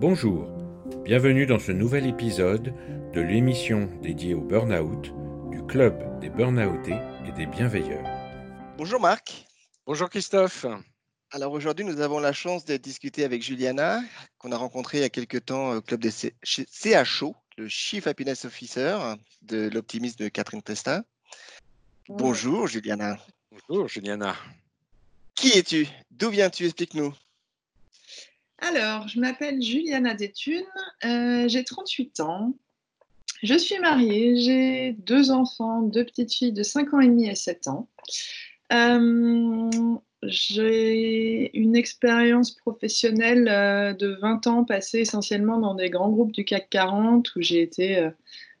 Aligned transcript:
Bonjour, 0.00 0.48
bienvenue 1.04 1.44
dans 1.44 1.58
ce 1.58 1.72
nouvel 1.72 2.06
épisode 2.06 2.72
de 3.12 3.20
l'émission 3.20 3.90
dédiée 4.00 4.32
au 4.32 4.40
burn-out 4.40 5.12
du 5.50 5.62
Club 5.66 6.18
des 6.20 6.30
Burnoutés 6.30 6.96
et 7.26 7.32
des 7.32 7.44
Bienveilleurs. 7.44 8.08
Bonjour 8.78 8.98
Marc. 8.98 9.44
Bonjour 9.84 10.08
Christophe. 10.08 10.64
Alors 11.32 11.52
aujourd'hui, 11.52 11.84
nous 11.84 12.00
avons 12.00 12.18
la 12.18 12.32
chance 12.32 12.64
de 12.64 12.76
discuter 12.76 13.24
avec 13.24 13.42
Juliana, 13.42 14.00
qu'on 14.38 14.52
a 14.52 14.56
rencontrée 14.56 14.98
il 14.98 15.00
y 15.02 15.04
a 15.04 15.10
quelques 15.10 15.44
temps 15.44 15.72
au 15.74 15.82
club 15.82 16.00
des 16.00 16.10
CHO, 16.10 17.36
le 17.58 17.68
Chief 17.68 18.06
Happiness 18.06 18.46
Officer 18.46 18.96
de 19.42 19.68
l'optimisme 19.68 20.24
de 20.24 20.28
Catherine 20.28 20.62
Testa. 20.62 21.02
Bonjour 22.08 22.66
Juliana. 22.66 23.18
Bonjour 23.68 23.86
Juliana. 23.86 24.34
Qui 25.34 25.58
es-tu? 25.58 25.86
D'où 26.10 26.30
viens-tu? 26.30 26.66
Explique-nous. 26.66 27.14
Alors, 28.60 29.08
je 29.08 29.18
m'appelle 29.18 29.62
Juliana 29.62 30.14
Détune, 30.14 30.64
euh, 31.04 31.48
j'ai 31.48 31.64
38 31.64 32.20
ans. 32.20 32.54
Je 33.42 33.54
suis 33.54 33.78
mariée, 33.78 34.36
j'ai 34.36 34.92
deux 34.92 35.30
enfants, 35.30 35.80
deux 35.80 36.04
petites 36.04 36.32
filles 36.32 36.52
de 36.52 36.62
5 36.62 36.92
ans 36.92 37.00
et 37.00 37.06
demi 37.06 37.26
et 37.26 37.34
7 37.34 37.68
ans. 37.68 37.88
Euh, 38.72 39.70
j'ai 40.22 41.56
une 41.56 41.74
expérience 41.74 42.50
professionnelle 42.54 43.48
euh, 43.48 43.94
de 43.94 44.18
20 44.20 44.46
ans 44.46 44.64
passée 44.64 45.00
essentiellement 45.00 45.58
dans 45.58 45.74
des 45.74 45.88
grands 45.88 46.10
groupes 46.10 46.32
du 46.32 46.44
CAC 46.44 46.68
40 46.68 47.34
où 47.36 47.40
j'ai 47.40 47.62
été 47.62 48.10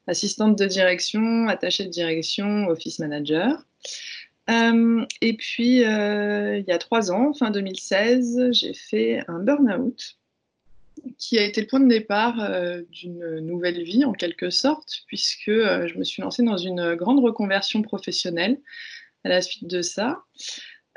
assistante 0.06 0.58
de 0.58 0.64
direction, 0.64 1.46
attachée 1.48 1.84
de 1.84 1.90
direction, 1.90 2.68
office 2.68 3.00
manager. 3.00 3.66
Euh, 4.50 5.04
et 5.20 5.36
puis, 5.36 5.84
euh, 5.84 6.58
il 6.58 6.64
y 6.66 6.72
a 6.72 6.78
trois 6.78 7.12
ans, 7.12 7.32
fin 7.32 7.50
2016, 7.50 8.50
j'ai 8.52 8.74
fait 8.74 9.22
un 9.28 9.38
burn-out 9.38 10.16
qui 11.18 11.38
a 11.38 11.44
été 11.44 11.60
le 11.60 11.66
point 11.66 11.80
de 11.80 11.88
départ 11.88 12.40
euh, 12.40 12.82
d'une 12.90 13.38
nouvelle 13.40 13.82
vie 13.82 14.04
en 14.04 14.12
quelque 14.12 14.50
sorte, 14.50 15.02
puisque 15.06 15.50
je 15.50 15.98
me 15.98 16.04
suis 16.04 16.22
lancée 16.22 16.42
dans 16.42 16.56
une 16.56 16.94
grande 16.94 17.22
reconversion 17.22 17.80
professionnelle 17.82 18.60
à 19.24 19.28
la 19.28 19.40
suite 19.40 19.66
de 19.66 19.82
ça. 19.82 20.22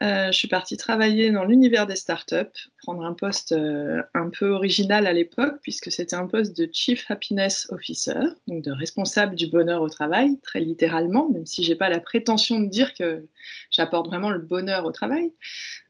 Euh, 0.02 0.28
je 0.28 0.38
suis 0.38 0.48
partie 0.48 0.76
travailler 0.76 1.30
dans 1.30 1.46
l'univers 1.46 1.86
des 1.86 1.96
startups, 1.96 2.70
prendre 2.82 3.06
un 3.06 3.14
poste 3.14 3.52
euh, 3.52 4.02
un 4.16 4.30
peu 4.30 4.50
original 4.50 5.06
à 5.06 5.14
l'époque, 5.14 5.60
puisque 5.62 5.92
c'était 5.92 6.16
un 6.16 6.26
poste 6.26 6.58
de 6.58 6.68
Chief 6.72 7.06
Happiness 7.10 7.68
Officer, 7.70 8.20
donc 8.48 8.64
de 8.64 8.72
responsable 8.72 9.36
du 9.36 9.48
bonheur 9.48 9.82
au 9.82 9.90
travail, 9.90 10.40
très 10.42 10.62
littéralement, 10.62 11.30
même 11.30 11.46
si 11.46 11.64
je 11.64 11.70
n'ai 11.70 11.76
pas 11.76 11.90
la 11.90 12.00
prétention 12.00 12.60
de 12.60 12.68
dire 12.68 12.96
que 12.96 13.28
j'apporte 13.70 14.08
vraiment 14.08 14.32
le 14.32 14.40
bonheur 14.40 14.86
au 14.86 14.92
travail. 14.92 15.32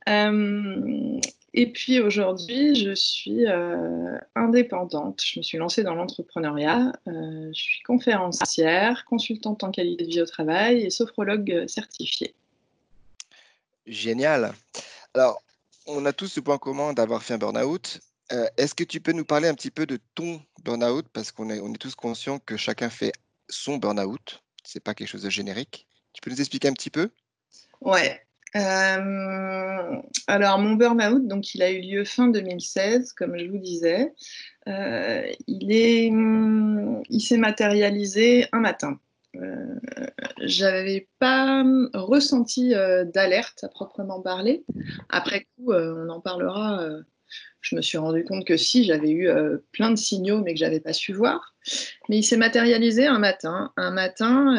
Euh, 0.10 1.20
et 1.54 1.72
puis 1.72 2.00
aujourd'hui, 2.02 2.76
je 2.76 2.94
suis 2.96 3.46
indépendante. 4.36 5.22
Je 5.24 5.40
me 5.40 5.44
suis 5.44 5.60
lancée 5.60 5.84
dans 5.84 5.94
l'entrepreneuriat. 5.94 6.94
je 7.06 7.52
suis 7.54 7.84
conférencière, 7.84 9.06
consultante 9.06 9.64
en 9.64 9.70
qualité 9.70 10.04
de 10.04 10.10
vie 10.10 10.22
au 10.22 10.26
travail 10.26 10.82
et 10.82 10.90
sophrologue 10.90 11.66
certifiée. 11.68 12.34
Génial. 13.86 14.54
Alors, 15.14 15.42
on 15.86 16.06
a 16.06 16.14
tous 16.14 16.28
ce 16.28 16.40
point 16.40 16.58
commun 16.58 16.94
d'avoir 16.94 17.24
fait 17.24 17.34
un 17.34 17.38
burn-out. 17.38 18.00
Euh, 18.32 18.48
est-ce 18.58 18.74
que 18.74 18.84
tu 18.84 19.02
peux 19.02 19.12
nous 19.12 19.26
parler 19.26 19.48
un 19.48 19.54
petit 19.54 19.72
peu 19.72 19.86
de 19.86 20.00
ton 20.16 20.42
burn-out? 20.64 21.06
Parce 21.12 21.32
qu'on 21.32 21.50
est, 21.50 21.62
tous 21.78 21.96
conscients 21.96 22.40
que 22.40 22.58
chacun 22.58 22.90
fait 22.90 23.12
son 23.50 23.78
burn-out. 23.78 24.42
Ce 24.66 24.78
n'est 24.78 24.82
pas 24.82 24.94
quelque 24.94 25.10
chose 25.10 25.24
de 25.24 25.30
générique. 25.30 25.88
Tu 26.14 26.22
peux 26.22 26.32
nous 26.32 26.40
expliquer 26.40 26.70
un 26.70 26.74
petit 26.74 26.90
peu? 26.90 27.10
Ouais. 27.82 28.22
Euh, 28.56 30.02
alors, 30.28 30.60
mon 30.60 30.74
burn-out, 30.74 31.28
donc, 31.28 31.54
il 31.54 31.62
a 31.62 31.72
eu 31.72 31.82
lieu 31.82 32.06
fin 32.06 32.28
2016, 32.28 33.14
comme 33.14 33.38
je 33.38 33.46
vous 33.46 33.58
disais. 33.58 34.14
Euh, 34.68 35.24
est, 35.48 36.06
il 36.08 37.22
s'est 37.22 37.38
matérialisé 37.38 38.48
un 38.54 38.60
matin. 38.60 39.00
Euh, 39.44 39.76
j'avais 40.42 41.08
pas 41.20 41.64
ressenti 41.94 42.76
euh, 42.76 43.06
d'alerte 43.06 43.64
à 43.64 43.70
proprement 43.70 44.22
parler. 44.22 44.64
Après 45.10 45.46
coup, 45.56 45.72
euh, 45.72 46.06
on 46.06 46.10
en 46.10 46.20
parlera. 46.20 46.88
je 47.62 47.76
me 47.76 47.82
suis 47.82 47.98
rendu 47.98 48.24
compte 48.24 48.46
que 48.46 48.58
si, 48.58 48.84
j'avais 48.84 49.12
eu 49.12 49.30
plein 49.72 49.92
de 49.92 49.96
signaux, 49.96 50.42
mais 50.42 50.54
que 50.54 50.60
j'avais 50.60 50.80
pas 50.80 50.94
su 50.94 51.14
voir. 51.14 51.56
Mais 52.10 52.18
il 52.18 52.24
s'est 52.24 52.38
matérialisé 52.38 53.06
un 53.06 53.20
matin. 53.20 53.72
Un 53.78 53.92
matin, 53.92 54.56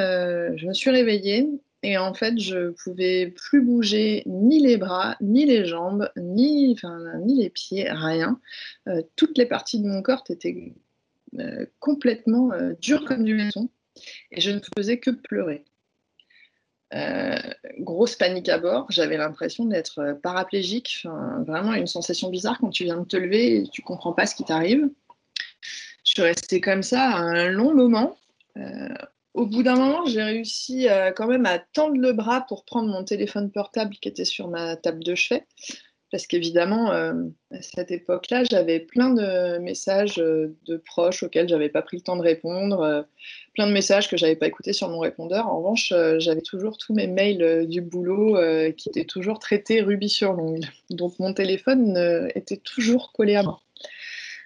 je 0.57 0.67
me 0.67 0.73
suis 0.73 0.91
réveillée 0.91 1.49
et 1.83 1.99
en 1.99 2.15
fait, 2.15 2.39
je 2.39 2.71
pouvais 2.71 3.27
plus 3.37 3.63
bouger 3.63 4.23
ni 4.27 4.59
les 4.59 4.79
bras, 4.79 5.17
ni 5.21 5.45
les 5.45 5.67
jambes, 5.67 6.11
ni, 6.17 6.77
ni 7.25 7.43
les 7.43 7.51
pieds, 7.51 7.89
rien. 7.91 8.41
toutes 9.17 9.37
les 9.37 9.47
parties 9.47 9.81
de 9.81 9.87
mon 9.87 10.03
corps 10.03 10.25
étaient 10.31 10.73
complètement 11.79 12.51
dures 12.81 13.05
comme 13.05 13.25
du 13.25 13.37
béton 13.37 13.69
et 14.31 14.41
je 14.41 14.51
ne 14.51 14.61
faisais 14.77 14.99
que 14.99 15.11
pleurer. 15.11 15.65
Euh, 16.95 17.39
grosse 17.81 18.15
panique 18.15 18.49
à 18.49 18.59
bord, 18.59 18.87
j'avais 18.91 19.17
l'impression 19.17 19.65
d'être 19.65 20.19
paraplégique, 20.23 21.07
vraiment 21.47 21.75
une 21.75 21.87
sensation 21.87 22.31
bizarre 22.31 22.59
quand 22.61 22.71
tu 22.71 22.85
viens 22.85 22.99
de 22.99 23.05
te 23.05 23.17
lever 23.17 23.57
et 23.57 23.69
tu 23.69 23.83
comprends 23.83 24.13
pas 24.13 24.27
ce 24.27 24.35
qui 24.35 24.45
t'arrive. 24.45 24.89
Je 26.05 26.11
suis 26.11 26.23
restée 26.23 26.61
comme 26.61 26.83
ça 26.83 27.09
un 27.17 27.49
long 27.49 27.75
moment. 27.75 28.17
Euh, 28.57 28.89
au 29.33 29.47
bout 29.47 29.63
d'un 29.63 29.75
moment, 29.75 30.07
j'ai 30.07 30.23
réussi 30.23 30.89
euh, 30.89 31.11
quand 31.11 31.27
même 31.27 31.47
à 31.47 31.59
tendre 31.59 31.97
le 31.97 32.13
bras 32.13 32.43
pour 32.43 32.65
prendre 32.65 32.89
mon 32.89 33.03
téléphone 33.03 33.51
portable 33.51 33.97
qui 33.97 34.09
était 34.09 34.25
sur 34.25 34.49
ma 34.49 34.77
table 34.77 35.03
de 35.03 35.15
chevet 35.15 35.47
parce 36.15 36.29
qu'évidemment, 36.29 36.93
euh, 36.93 37.13
à 37.51 37.61
cette 37.61 37.91
époque-là, 37.91 38.45
j'avais 38.49 38.79
plein 38.79 39.11
de 39.11 39.59
messages 39.59 40.21
euh, 40.21 40.57
de 40.65 40.77
proches 40.77 41.25
auxquels 41.25 41.49
j'avais 41.49 41.69
pas 41.69 41.83
pris 41.83 41.97
le 41.97 42.05
temps 42.05 42.15
de 42.15 42.23
répondre, 42.23 42.83
euh, 42.83 43.03
plein 43.53 43.67
de 43.67 43.73
messages 43.73 44.09
que 44.09 44.17
j'avais 44.17 44.37
pas 44.37 44.47
écoutés 44.47 44.73
sur 44.73 44.89
mon 44.89 45.01
répondeur. 45.01 45.49
En 45.49 45.59
revanche, 45.59 45.93
j'avais 46.19 46.41
toujours 46.41 46.79
tous 46.79 46.95
mes 46.95 47.09
mails 47.09 47.67
du 47.67 47.81
boulot 47.81 48.39
qui 48.77 48.91
étaient 48.91 49.05
toujours 49.05 49.41
traités 49.41 49.81
rubis 49.81 50.09
sur 50.09 50.35
l'ongle. 50.35 50.69
Donc 50.89 51.19
mon 51.19 51.35
téléphone 51.35 51.99
était 52.37 52.59
toujours 52.59 53.13
collé 53.13 53.35
à 53.35 53.43
moi. 53.43 53.61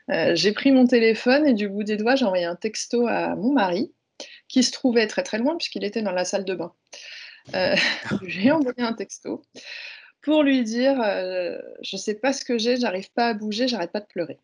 j'ai 0.09 0.53
pris 0.53 0.73
mon 0.73 0.87
téléphone 0.87 1.47
et 1.47 1.53
du 1.53 1.69
bout 1.69 1.85
des 1.85 1.99
doigts, 1.99 2.17
j'ai 2.17 2.25
envoyé 2.25 2.47
un 2.47 2.56
texto 2.56 3.06
à 3.06 3.37
mon 3.37 3.53
mari, 3.53 3.93
qui 4.49 4.62
se 4.62 4.73
trouvait 4.73 5.06
très 5.06 5.23
très 5.23 5.37
loin 5.37 5.55
puisqu'il 5.59 5.85
était 5.85 6.00
dans 6.00 6.12
la 6.12 6.25
salle 6.25 6.47
de 6.47 6.55
bain. 6.55 6.73
j'ai 8.27 8.53
envoyé 8.53 8.83
un 8.83 8.95
texto 8.95 9.43
pour 10.23 10.43
lui 10.43 10.62
dire 10.65 11.01
euh, 11.01 11.59
Je 11.83 11.97
ne 11.97 12.01
sais 12.01 12.15
pas 12.15 12.33
ce 12.33 12.45
que 12.45 12.59
j'ai, 12.59 12.77
j'arrive 12.77 13.11
pas 13.12 13.29
à 13.29 13.34
bouger, 13.34 13.69
j'arrête 13.69 13.93
pas 13.93 14.01
de 14.01 14.06
pleurer. 14.06 14.39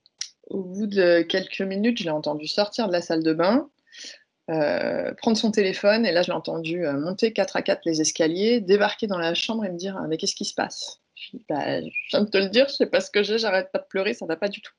Au 0.48 0.62
bout 0.62 0.86
de 0.86 1.22
quelques 1.22 1.62
minutes, 1.62 1.98
je 1.98 2.04
l'ai 2.04 2.10
entendu 2.10 2.46
sortir 2.46 2.86
de 2.88 2.92
la 2.92 3.00
salle 3.00 3.22
de 3.22 3.32
bain, 3.32 3.70
euh, 4.50 5.14
prendre 5.14 5.36
son 5.36 5.50
téléphone, 5.50 6.04
et 6.04 6.12
là, 6.12 6.22
je 6.22 6.28
l'ai 6.28 6.36
entendu 6.36 6.86
euh, 6.86 6.92
monter 6.98 7.32
4 7.32 7.56
à 7.56 7.62
4 7.62 7.82
les 7.86 8.00
escaliers, 8.00 8.60
débarquer 8.60 9.06
dans 9.06 9.18
la 9.18 9.34
chambre 9.34 9.64
et 9.64 9.70
me 9.70 9.78
dire 9.78 10.00
Mais 10.08 10.16
qu'est-ce 10.16 10.34
qui 10.34 10.44
se 10.44 10.54
passe? 10.54 11.00
Je, 11.14 11.38
bah, 11.48 11.80
je 11.80 11.88
viens 12.10 12.22
de 12.22 12.30
te 12.30 12.38
le 12.38 12.48
dire, 12.48 12.68
je 12.68 12.74
sais 12.74 12.86
pas 12.86 13.00
ce 13.00 13.10
que 13.10 13.22
j'ai, 13.22 13.38
j'arrête 13.38 13.70
pas 13.72 13.78
de 13.78 13.86
pleurer, 13.88 14.14
ça 14.14 14.26
va 14.26 14.36
pas 14.36 14.48
du 14.48 14.60
tout. 14.60 14.74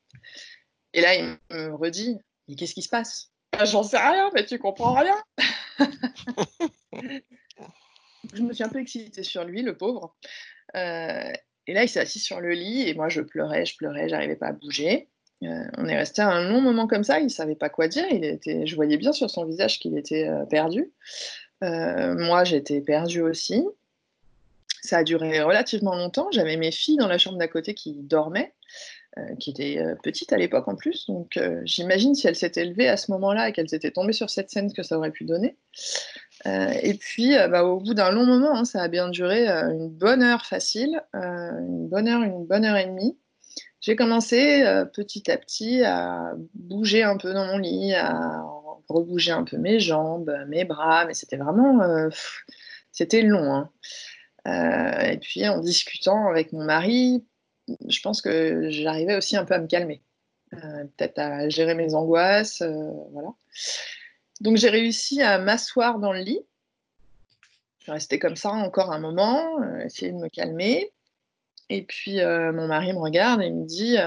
Et 0.93 1.01
là, 1.01 1.15
il 1.15 1.37
me 1.51 1.73
redit 1.73 2.17
Mais 2.47 2.55
qu'est-ce 2.55 2.73
qui 2.73 2.83
se 2.83 2.89
passe? 2.89 3.31
Bah, 3.53 3.65
J'en 3.65 3.83
sais 3.83 3.97
rien, 3.97 4.29
mais 4.33 4.45
tu 4.45 4.59
comprends 4.59 4.93
rien. 4.93 5.15
je 8.33 8.41
me 8.41 8.53
suis 8.53 8.63
un 8.63 8.69
peu 8.69 8.79
excitée 8.79 9.23
sur 9.23 9.43
lui, 9.43 9.61
le 9.61 9.75
pauvre. 9.75 10.15
Euh, 10.75 11.31
et 11.67 11.73
là, 11.73 11.83
il 11.83 11.89
s'est 11.89 11.99
assis 11.99 12.19
sur 12.19 12.39
le 12.39 12.51
lit 12.51 12.87
et 12.87 12.93
moi, 12.93 13.09
je 13.09 13.21
pleurais, 13.21 13.65
je 13.65 13.75
pleurais, 13.77 14.09
j'arrivais 14.09 14.35
pas 14.35 14.47
à 14.47 14.51
bouger. 14.53 15.07
Euh, 15.43 15.63
on 15.77 15.85
est 15.85 15.97
resté 15.97 16.21
un 16.21 16.47
long 16.49 16.61
moment 16.61 16.87
comme 16.87 17.03
ça, 17.03 17.19
il 17.19 17.29
savait 17.29 17.55
pas 17.55 17.69
quoi 17.69 17.87
dire. 17.87 18.05
Il 18.11 18.23
était, 18.23 18.65
je 18.65 18.75
voyais 18.75 18.97
bien 18.97 19.11
sur 19.11 19.29
son 19.29 19.45
visage 19.45 19.79
qu'il 19.79 19.97
était 19.97 20.27
euh, 20.27 20.45
perdu. 20.45 20.91
moi, 21.61 22.43
j'étais 22.43 22.81
perdue 22.81 23.21
aussi. 23.21 23.65
Ça 24.81 24.97
a 24.97 25.03
duré 25.03 25.41
relativement 25.41 25.95
longtemps. 25.95 26.27
J'avais 26.31 26.57
mes 26.57 26.71
filles 26.71 26.97
dans 26.97 27.07
la 27.07 27.17
chambre 27.17 27.39
d'à 27.39 27.47
côté 27.47 27.73
qui 27.73 27.93
dormaient. 27.93 28.53
qui 29.39 29.49
étaient 29.49 29.81
petites 30.03 30.31
à 30.31 30.37
l'époque 30.37 30.67
en 30.67 30.75
plus. 30.75 31.07
Donc 31.07 31.39
j'imagine 31.63 32.13
si 32.13 32.27
elles 32.27 32.35
s'étaient 32.35 32.65
levées 32.65 32.87
à 32.87 32.97
ce 32.97 33.09
moment-là 33.11 33.49
et 33.49 33.51
qu'elles 33.51 33.73
étaient 33.73 33.89
tombées 33.89 34.13
sur 34.13 34.29
cette 34.29 34.51
scène, 34.51 34.71
que 34.71 34.83
ça 34.83 34.97
aurait 34.97 35.09
pu 35.09 35.23
donner. 35.23 35.57
Euh, 36.45 36.73
et 36.81 36.93
puis, 36.95 37.37
euh, 37.37 37.47
bah, 37.47 37.63
au 37.63 37.79
bout 37.79 37.93
d'un 37.93 38.11
long 38.11 38.25
moment, 38.25 38.55
hein, 38.55 38.65
ça 38.65 38.81
a 38.81 38.87
bien 38.87 39.09
duré 39.09 39.49
euh, 39.49 39.71
une 39.71 39.89
bonne 39.89 40.21
heure 40.21 40.45
facile, 40.45 41.01
une 41.13 41.87
bonne 41.87 42.07
heure, 42.07 42.21
une 42.21 42.45
bonne 42.45 42.65
heure 42.65 42.77
et 42.77 42.85
demie. 42.85 43.17
J'ai 43.81 43.95
commencé 43.95 44.63
petit 44.93 45.29
à 45.29 45.37
petit 45.37 45.83
à 45.83 46.33
bouger 46.55 47.03
un 47.03 47.17
peu 47.17 47.33
dans 47.33 47.45
mon 47.45 47.59
lit, 47.59 47.93
à 47.93 48.43
rebouger 48.89 49.31
un 49.31 49.43
peu 49.43 49.57
mes 49.57 49.79
jambes, 49.79 50.35
mes 50.47 50.65
bras, 50.65 51.05
mais 51.05 51.13
c'était 51.13 51.37
vraiment, 51.37 52.09
c'était 52.91 53.21
long. 53.21 53.69
Hein. 54.45 55.01
et 55.03 55.17
puis, 55.17 55.47
en 55.47 55.59
discutant 55.59 56.27
avec 56.27 56.51
mon 56.51 56.63
mari, 56.63 57.27
je 57.87 57.99
pense 58.01 58.21
que 58.21 58.69
j'arrivais 58.71 59.17
aussi 59.17 59.37
un 59.37 59.45
peu 59.45 59.53
à 59.53 59.59
me 59.59 59.67
calmer, 59.67 60.01
peut-être 60.49 61.19
à 61.19 61.47
gérer 61.49 61.75
mes 61.75 61.93
angoisses, 61.93 62.63
voilà. 63.11 63.35
Donc 64.41 64.57
j'ai 64.57 64.69
réussi 64.69 65.21
à 65.21 65.39
m'asseoir 65.39 65.99
dans 65.99 66.11
le 66.11 66.19
lit. 66.19 66.41
Je 67.79 67.83
suis 67.83 67.91
restée 67.91 68.19
comme 68.19 68.35
ça 68.35 68.51
encore 68.51 68.91
un 68.91 68.99
moment, 68.99 69.61
euh, 69.61 69.79
essayer 69.79 70.11
de 70.11 70.17
me 70.17 70.27
calmer. 70.27 70.91
Et 71.69 71.83
puis 71.83 72.17
mon 72.17 72.67
mari 72.67 72.93
me 72.93 72.99
regarde 72.99 73.41
et 73.41 73.49
me 73.49 73.65
dit 73.65 73.97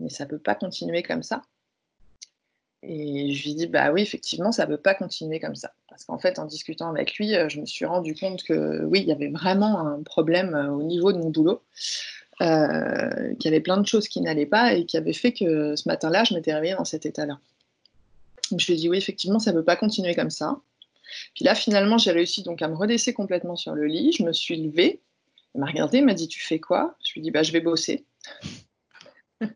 Mais 0.00 0.08
ça 0.08 0.24
ne 0.24 0.30
peut 0.30 0.38
pas 0.38 0.54
continuer 0.54 1.02
comme 1.02 1.22
ça. 1.22 1.42
Et 2.82 3.32
je 3.34 3.44
lui 3.44 3.54
dis 3.54 3.66
Bah 3.66 3.92
oui, 3.92 4.00
effectivement, 4.00 4.52
ça 4.52 4.64
ne 4.64 4.74
peut 4.74 4.80
pas 4.80 4.94
continuer 4.94 5.38
comme 5.38 5.54
ça. 5.54 5.72
Parce 5.90 6.04
qu'en 6.04 6.18
fait, 6.18 6.38
en 6.38 6.46
discutant 6.46 6.88
avec 6.88 7.16
lui, 7.16 7.34
je 7.48 7.60
me 7.60 7.66
suis 7.66 7.84
rendu 7.84 8.14
compte 8.14 8.42
que 8.42 8.84
oui, 8.84 9.00
il 9.00 9.06
y 9.06 9.12
avait 9.12 9.28
vraiment 9.28 9.80
un 9.80 10.02
problème 10.02 10.54
au 10.54 10.82
niveau 10.82 11.12
de 11.12 11.18
mon 11.18 11.28
boulot. 11.28 11.62
qu'il 12.40 13.44
y 13.44 13.48
avait 13.48 13.60
plein 13.60 13.76
de 13.76 13.86
choses 13.86 14.08
qui 14.08 14.22
n'allaient 14.22 14.46
pas 14.46 14.72
et 14.72 14.86
qui 14.86 14.96
avaient 14.96 15.12
fait 15.12 15.32
que 15.32 15.76
ce 15.76 15.86
matin-là, 15.86 16.24
je 16.24 16.32
m'étais 16.32 16.54
réveillée 16.54 16.76
dans 16.76 16.86
cet 16.86 17.04
état-là. 17.04 17.38
Donc 18.50 18.60
je 18.60 18.66
lui 18.66 18.74
ai 18.74 18.76
dit 18.76 18.88
oui, 18.88 18.98
effectivement, 18.98 19.38
ça 19.38 19.52
ne 19.52 19.58
peut 19.58 19.64
pas 19.64 19.76
continuer 19.76 20.14
comme 20.14 20.30
ça. 20.30 20.60
Puis 21.34 21.44
là, 21.44 21.54
finalement, 21.54 21.98
j'ai 21.98 22.10
réussi 22.10 22.42
donc 22.42 22.62
à 22.62 22.68
me 22.68 22.74
redesser 22.74 23.12
complètement 23.12 23.56
sur 23.56 23.74
le 23.74 23.86
lit. 23.86 24.12
Je 24.12 24.22
me 24.22 24.32
suis 24.32 24.56
levée. 24.56 25.00
Elle 25.54 25.60
m'a 25.60 25.66
regardé, 25.66 25.98
elle 25.98 26.04
m'a 26.04 26.14
dit 26.14 26.28
Tu 26.28 26.40
fais 26.40 26.58
quoi? 26.58 26.96
Je 27.04 27.12
lui 27.12 27.20
ai 27.20 27.22
dit 27.22 27.30
bah, 27.30 27.42
Je 27.42 27.52
vais 27.52 27.60
bosser. 27.60 28.04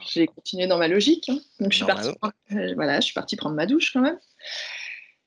j'ai 0.00 0.26
continué 0.26 0.66
dans 0.66 0.78
ma 0.78 0.88
logique. 0.88 1.28
Hein. 1.28 1.38
Donc, 1.60 1.72
je 1.72 1.76
suis, 1.76 1.86
partie, 1.86 2.10
euh, 2.52 2.74
voilà, 2.74 3.00
je 3.00 3.06
suis 3.06 3.14
partie 3.14 3.36
prendre 3.36 3.56
ma 3.56 3.66
douche 3.66 3.92
quand 3.92 4.00
même. 4.00 4.18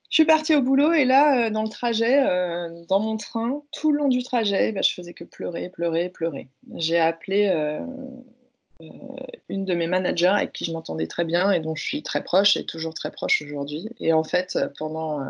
Je 0.09 0.17
suis 0.17 0.25
partie 0.25 0.55
au 0.55 0.61
boulot 0.61 0.93
et 0.93 1.05
là, 1.05 1.47
euh, 1.47 1.49
dans 1.49 1.63
le 1.63 1.69
trajet, 1.69 2.23
euh, 2.23 2.69
dans 2.87 2.99
mon 2.99 3.17
train, 3.17 3.63
tout 3.71 3.91
le 3.91 3.97
long 3.97 4.09
du 4.09 4.21
trajet, 4.23 4.71
bah, 4.71 4.81
je 4.81 4.93
faisais 4.93 5.13
que 5.13 5.23
pleurer, 5.23 5.69
pleurer, 5.69 6.09
pleurer. 6.09 6.49
J'ai 6.75 6.99
appelé 6.99 7.49
une 9.49 9.65
de 9.65 9.73
mes 9.73 9.87
managers 9.87 10.27
avec 10.27 10.53
qui 10.53 10.65
je 10.65 10.71
m'entendais 10.71 11.07
très 11.07 11.25
bien 11.25 11.51
et 11.51 11.59
dont 11.59 11.75
je 11.75 11.83
suis 11.83 12.03
très 12.03 12.23
proche 12.23 12.57
et 12.57 12.65
toujours 12.65 12.93
très 12.93 13.11
proche 13.11 13.41
aujourd'hui. 13.41 13.89
Et 13.99 14.13
en 14.13 14.23
fait, 14.23 14.55
euh, 14.55 14.67
pendant 14.77 15.21
euh, 15.21 15.25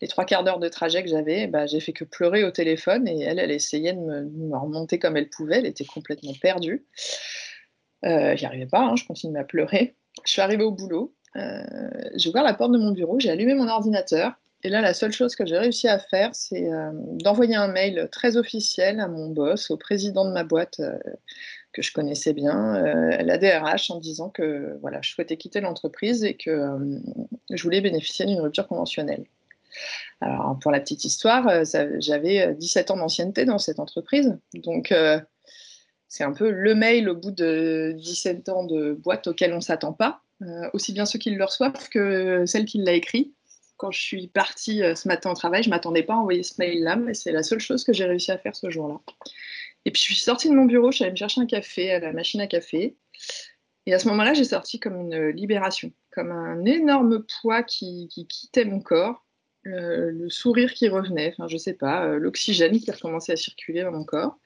les 0.00 0.08
trois 0.08 0.24
quarts 0.24 0.44
d'heure 0.44 0.58
de 0.58 0.68
trajet 0.68 1.02
que 1.02 1.08
j'avais, 1.08 1.46
bah, 1.46 1.66
j'ai 1.66 1.80
fait 1.80 1.92
que 1.92 2.04
pleurer 2.04 2.44
au 2.44 2.50
téléphone 2.50 3.08
et 3.08 3.22
elle, 3.22 3.38
elle 3.38 3.50
essayait 3.50 3.92
de 3.92 4.00
me, 4.00 4.56
remonter 4.56 4.98
comme 4.98 5.16
elle 5.16 5.30
pouvait. 5.30 5.58
Elle 5.58 5.66
était 5.66 5.84
complètement 5.84 6.34
perdue. 6.40 6.86
Euh, 8.04 8.36
J'y 8.36 8.46
arrivais 8.46 8.66
pas, 8.66 8.80
hein, 8.80 8.96
je 8.96 9.04
continuais 9.04 9.40
à 9.40 9.44
pleurer. 9.44 9.96
Je 10.24 10.32
suis 10.32 10.42
arrivée 10.42 10.64
au 10.64 10.72
boulot. 10.72 11.14
j'ai 12.14 12.28
ouvert 12.28 12.42
la 12.42 12.54
porte 12.54 12.72
de 12.72 12.78
mon 12.78 12.92
bureau, 12.92 13.18
j'ai 13.18 13.30
allumé 13.30 13.54
mon 13.54 13.68
ordinateur. 13.68 14.32
Et 14.64 14.68
là, 14.68 14.80
la 14.80 14.94
seule 14.94 15.12
chose 15.12 15.34
que 15.34 15.44
j'ai 15.44 15.58
réussi 15.58 15.88
à 15.88 15.98
faire, 15.98 16.34
c'est 16.34 16.68
d'envoyer 17.14 17.56
un 17.56 17.68
mail 17.68 18.08
très 18.12 18.36
officiel 18.36 19.00
à 19.00 19.08
mon 19.08 19.28
boss, 19.28 19.70
au 19.70 19.76
président 19.76 20.24
de 20.24 20.30
ma 20.30 20.44
boîte, 20.44 20.80
que 21.72 21.82
je 21.82 21.92
connaissais 21.92 22.32
bien, 22.32 22.76
euh, 22.76 23.22
la 23.22 23.38
DRH, 23.38 23.90
en 23.90 23.98
disant 23.98 24.28
que 24.28 24.78
voilà, 24.80 25.00
je 25.02 25.12
souhaitais 25.12 25.36
quitter 25.36 25.60
l'entreprise 25.60 26.22
et 26.24 26.34
que 26.34 26.50
euh, 26.50 26.98
je 27.50 27.62
voulais 27.62 27.80
bénéficier 27.80 28.26
d'une 28.26 28.40
rupture 28.40 28.68
conventionnelle. 28.68 29.24
Alors, 30.20 30.58
pour 30.60 30.70
la 30.70 30.80
petite 30.80 31.04
histoire, 31.04 31.48
euh, 31.48 31.64
j'avais 31.98 32.54
17 32.54 32.90
ans 32.90 32.96
d'ancienneté 32.96 33.44
dans 33.44 33.58
cette 33.58 33.80
entreprise. 33.80 34.36
Donc, 34.54 34.94
c'est 36.08 36.24
un 36.24 36.32
peu 36.32 36.50
le 36.50 36.74
mail 36.74 37.08
au 37.08 37.16
bout 37.16 37.30
de 37.30 37.94
17 37.96 38.48
ans 38.50 38.64
de 38.64 38.92
boîte 38.92 39.26
auquel 39.28 39.52
on 39.52 39.56
ne 39.56 39.60
s'attend 39.60 39.94
pas, 39.94 40.20
aussi 40.74 40.92
bien 40.92 41.06
ceux 41.06 41.18
qui 41.18 41.30
le 41.30 41.42
reçoivent 41.42 41.88
que 41.88 42.44
celle 42.44 42.66
qui 42.66 42.78
l'a 42.78 42.92
écrit. 42.92 43.32
Quand 43.82 43.90
je 43.90 44.00
suis 44.00 44.28
partie 44.28 44.80
ce 44.94 45.08
matin 45.08 45.32
au 45.32 45.34
travail, 45.34 45.64
je 45.64 45.68
ne 45.68 45.74
m'attendais 45.74 46.04
pas 46.04 46.14
à 46.14 46.18
envoyer 46.18 46.44
ce 46.44 46.54
mail-là, 46.58 46.94
mais 46.94 47.14
c'est 47.14 47.32
la 47.32 47.42
seule 47.42 47.58
chose 47.58 47.82
que 47.82 47.92
j'ai 47.92 48.04
réussi 48.04 48.30
à 48.30 48.38
faire 48.38 48.54
ce 48.54 48.70
jour-là. 48.70 49.00
Et 49.84 49.90
puis 49.90 50.00
je 50.00 50.06
suis 50.06 50.14
sortie 50.14 50.48
de 50.48 50.54
mon 50.54 50.66
bureau, 50.66 50.92
je 50.92 50.96
suis 50.98 51.04
allée 51.04 51.10
me 51.10 51.16
chercher 51.16 51.40
un 51.40 51.46
café 51.46 51.90
à 51.90 51.98
la 51.98 52.12
machine 52.12 52.40
à 52.40 52.46
café. 52.46 52.94
Et 53.86 53.92
à 53.92 53.98
ce 53.98 54.06
moment-là, 54.06 54.34
j'ai 54.34 54.44
sorti 54.44 54.78
comme 54.78 55.00
une 55.00 55.30
libération, 55.30 55.90
comme 56.12 56.30
un 56.30 56.64
énorme 56.64 57.24
poids 57.40 57.64
qui, 57.64 58.08
quittait 58.28 58.64
mon 58.64 58.78
corps, 58.78 59.26
le 59.64 60.28
sourire 60.28 60.72
qui 60.72 60.88
revenait, 60.88 61.34
enfin 61.36 61.48
je 61.48 61.56
sais 61.56 61.74
pas, 61.74 62.06
euh, 62.06 62.18
l'oxygène 62.20 62.78
qui 62.78 62.90
recommençait 62.90 63.32
à 63.32 63.36
circuler 63.36 63.82
dans 63.82 63.90
mon 63.90 64.04
corps. 64.04 64.38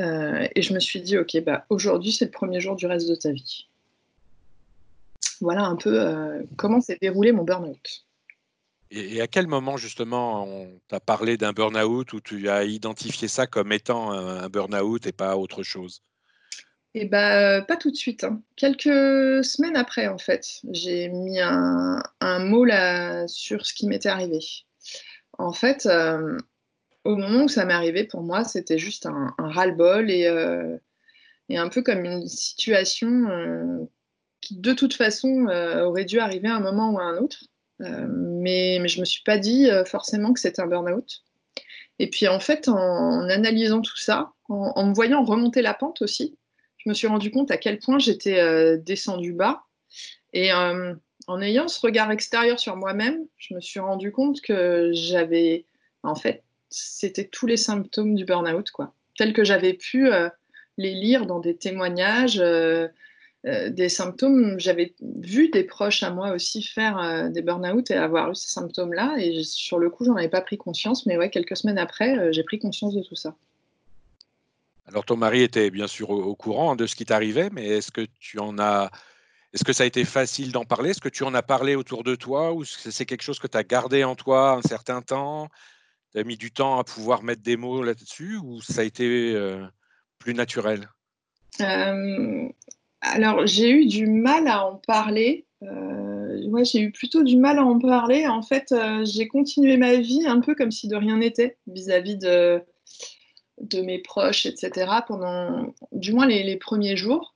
Euh, 0.00 0.48
et 0.56 0.62
je 0.62 0.74
me 0.74 0.80
suis 0.80 1.00
dit, 1.00 1.16
ok, 1.16 1.40
bah, 1.44 1.66
aujourd'hui 1.70 2.10
c'est 2.10 2.24
le 2.24 2.32
premier 2.32 2.60
jour 2.60 2.74
du 2.74 2.86
reste 2.86 3.08
de 3.08 3.14
ta 3.14 3.30
vie. 3.30 3.68
Voilà 5.40 5.66
un 5.66 5.76
peu 5.76 6.00
euh, 6.00 6.42
comment 6.56 6.80
s'est 6.80 6.98
déroulé 7.00 7.30
mon 7.30 7.44
burn-out. 7.44 8.05
Et, 8.90 9.20
à 9.20 9.26
quel 9.26 9.46
moment, 9.46 9.76
justement, 9.76 10.46
on 10.46 10.80
t'a 10.88 11.00
parlé 11.00 11.36
d'un 11.36 11.52
burn-out 11.52 12.12
ou 12.12 12.20
tu 12.20 12.48
as 12.48 12.64
identifié 12.64 13.28
ça 13.28 13.46
comme 13.46 13.72
étant 13.72 14.12
un, 14.12 14.48
burn-out 14.48 15.06
et 15.06 15.12
pas 15.12 15.36
autre 15.36 15.62
chose? 15.62 16.02
Eh 16.94 17.04
bien, 17.04 17.62
pas 17.66 17.76
tout 17.76 17.90
de 17.90 17.96
suite. 17.96 18.24
Hein. 18.24 18.42
Quelques 18.56 19.44
semaines 19.44 19.76
après, 19.76 20.06
en 20.08 20.18
fait, 20.18 20.60
j'ai 20.70 21.08
mis 21.08 21.40
un, 21.40 22.00
mot 22.38 22.64
là 22.64 23.26
sur 23.28 23.66
ce 23.66 23.74
qui 23.74 23.86
m'était 23.86 24.08
arrivé. 24.08 24.38
En 25.38 25.52
fait, 25.52 25.86
euh, 25.86 26.38
au 27.04 27.16
moment 27.16 27.44
où 27.44 27.48
ça 27.48 27.64
m'est 27.66 27.74
arrivé, 27.74 28.04
pour 28.04 28.22
moi, 28.22 28.44
c'était 28.44 28.78
juste 28.78 29.06
un, 29.06 29.34
ras-le-bol 29.36 30.10
et, 30.10 30.26
euh, 30.26 30.78
et, 31.48 31.58
un 31.58 31.68
peu 31.68 31.82
comme 31.82 32.04
une 32.04 32.26
situation 32.26 33.28
euh, 33.28 33.84
qui, 34.40 34.56
de 34.58 34.72
toute 34.72 34.94
façon, 34.94 35.48
aurait 35.48 36.04
dû 36.06 36.18
arriver 36.18 36.48
à 36.48 36.56
un 36.56 36.60
moment 36.60 36.92
ou 36.92 36.98
à 36.98 37.04
un 37.04 37.18
autre. 37.18 37.44
Euh, 37.82 38.06
mais, 38.08 38.86
je 38.88 38.96
ne 38.96 39.00
me 39.00 39.04
suis 39.04 39.22
pas 39.22 39.38
dit 39.38 39.70
euh, 39.70 39.84
forcément 39.84 40.32
que 40.32 40.40
c'était 40.40 40.62
un 40.62 40.66
burn-out. 40.66 41.22
Et 41.98 42.10
puis 42.10 42.28
en 42.28 42.40
fait, 42.40 42.68
en, 42.68 43.28
analysant 43.28 43.80
tout 43.80 43.96
ça, 43.96 44.32
en, 44.48 44.86
me 44.86 44.94
voyant 44.94 45.24
remonter 45.24 45.62
la 45.62 45.74
pente 45.74 46.02
aussi, 46.02 46.36
je 46.78 46.88
me 46.88 46.94
suis 46.94 47.06
rendu 47.06 47.30
compte 47.30 47.50
à 47.50 47.56
quel 47.56 47.78
point 47.78 47.98
j'étais 47.98 48.38
euh, 48.38 48.76
descendu 48.76 49.32
bas. 49.32 49.62
Et 50.32 50.52
en 50.52 51.40
ayant 51.40 51.66
ce 51.66 51.80
regard 51.80 52.10
extérieur 52.10 52.60
sur 52.60 52.76
moi-même, 52.76 53.26
je 53.38 53.54
me 53.54 53.60
suis 53.60 53.80
rendu 53.80 54.12
compte 54.12 54.42
que 54.42 54.90
j'avais, 54.92 55.64
en 56.02 56.14
fait, 56.14 56.42
c'était 56.68 57.24
tous 57.24 57.46
les 57.46 57.56
symptômes 57.56 58.14
du 58.14 58.26
burn-out, 58.26 58.70
quoi, 58.70 58.92
tels 59.16 59.32
que 59.32 59.44
j'avais 59.44 59.72
pu 59.72 60.10
les 60.76 60.92
lire 60.92 61.24
dans 61.24 61.40
des 61.40 61.56
témoignages, 61.56 62.42
euh, 63.46 63.70
des 63.70 63.88
symptômes. 63.88 64.58
J'avais 64.58 64.92
vu 65.00 65.50
des 65.50 65.62
proches 65.62 66.02
à 66.02 66.10
moi 66.10 66.32
aussi 66.32 66.64
faire 66.64 66.98
euh, 66.98 67.28
des 67.28 67.42
burn-out 67.42 67.88
et 67.92 67.94
avoir 67.94 68.32
eu 68.32 68.34
ces 68.34 68.48
symptômes-là. 68.48 69.14
Et 69.18 69.44
sur 69.44 69.78
le 69.78 69.88
coup, 69.88 70.04
j'en 70.04 70.16
avais 70.16 70.28
pas 70.28 70.40
pris 70.40 70.58
conscience. 70.58 71.06
Mais 71.06 71.16
ouais, 71.16 71.30
quelques 71.30 71.56
semaines 71.56 71.78
après, 71.78 72.18
euh, 72.18 72.32
j'ai 72.32 72.42
pris 72.42 72.58
conscience 72.58 72.92
de 72.92 73.02
tout 73.02 73.14
ça. 73.14 73.36
Alors, 74.88 75.04
ton 75.04 75.16
mari 75.16 75.42
était 75.42 75.70
bien 75.70 75.86
sûr 75.86 76.10
au, 76.10 76.34
courant 76.34 76.74
de 76.74 76.86
ce 76.86 76.96
qui 76.96 77.04
t'arrivait, 77.04 77.48
mais 77.52 77.66
est-ce 77.68 77.92
que 77.92 78.06
tu 78.18 78.40
en 78.40 78.58
as. 78.58 78.90
Est-ce 79.52 79.62
que 79.62 79.72
ça 79.72 79.84
a 79.84 79.86
été 79.86 80.04
facile 80.04 80.50
d'en 80.50 80.64
parler? 80.64 80.90
Est-ce 80.90 81.00
que 81.00 81.08
tu 81.08 81.22
en 81.22 81.32
as 81.32 81.42
parlé 81.42 81.76
autour 81.76 82.02
de 82.02 82.16
toi? 82.16 82.52
Ou 82.52 82.64
c'est 82.64 83.06
quelque 83.06 83.22
chose 83.22 83.38
que 83.38 83.46
tu 83.46 83.56
as 83.56 83.62
gardé 83.62 84.02
en 84.02 84.16
toi 84.16 84.54
un 84.54 84.62
certain 84.62 85.02
temps? 85.02 85.48
Tu 86.10 86.18
as 86.18 86.24
mis 86.24 86.36
du 86.36 86.50
temps 86.50 86.80
à 86.80 86.84
pouvoir 86.84 87.22
mettre 87.22 87.42
des 87.42 87.56
mots 87.56 87.84
là-dessus? 87.84 88.38
Ou 88.42 88.60
ça 88.60 88.80
a 88.80 88.84
été 88.84 89.36
plus 90.18 90.34
naturel? 90.34 90.88
Alors, 93.12 93.46
j'ai 93.46 93.70
eu 93.70 93.86
du 93.86 94.06
mal 94.06 94.48
à 94.48 94.66
en 94.66 94.76
parler. 94.76 95.46
Euh, 95.62 96.64
j'ai 96.64 96.80
eu 96.80 96.90
plutôt 96.90 97.22
du 97.22 97.36
mal 97.36 97.58
à 97.58 97.64
en 97.64 97.78
parler. 97.78 98.26
En 98.26 98.42
fait, 98.42 98.72
euh, 98.72 99.04
j'ai 99.04 99.28
continué 99.28 99.76
ma 99.76 99.96
vie 99.96 100.26
un 100.26 100.40
peu 100.40 100.54
comme 100.54 100.70
si 100.70 100.88
de 100.88 100.96
rien 100.96 101.18
n'était 101.18 101.56
vis-à-vis 101.66 102.16
de, 102.16 102.62
mes 103.82 103.98
proches, 104.00 104.46
etc. 104.46 104.90
pendant 105.06 105.72
du 105.92 106.12
moins 106.12 106.26
les, 106.26 106.56
premiers 106.56 106.96
jours. 106.96 107.34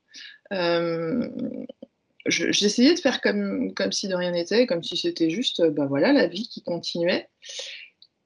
Euh, 0.52 1.28
j'essayais 2.26 2.94
de 2.94 3.00
faire 3.00 3.20
comme, 3.20 3.72
si 3.92 4.08
de 4.08 4.14
rien 4.14 4.32
n'était, 4.32 4.66
comme 4.66 4.82
si 4.82 4.96
c'était 4.96 5.30
juste 5.30 5.62
bah 5.70 5.86
voilà, 5.86 6.12
la 6.12 6.26
vie 6.26 6.48
qui 6.48 6.62
continuait. 6.62 7.28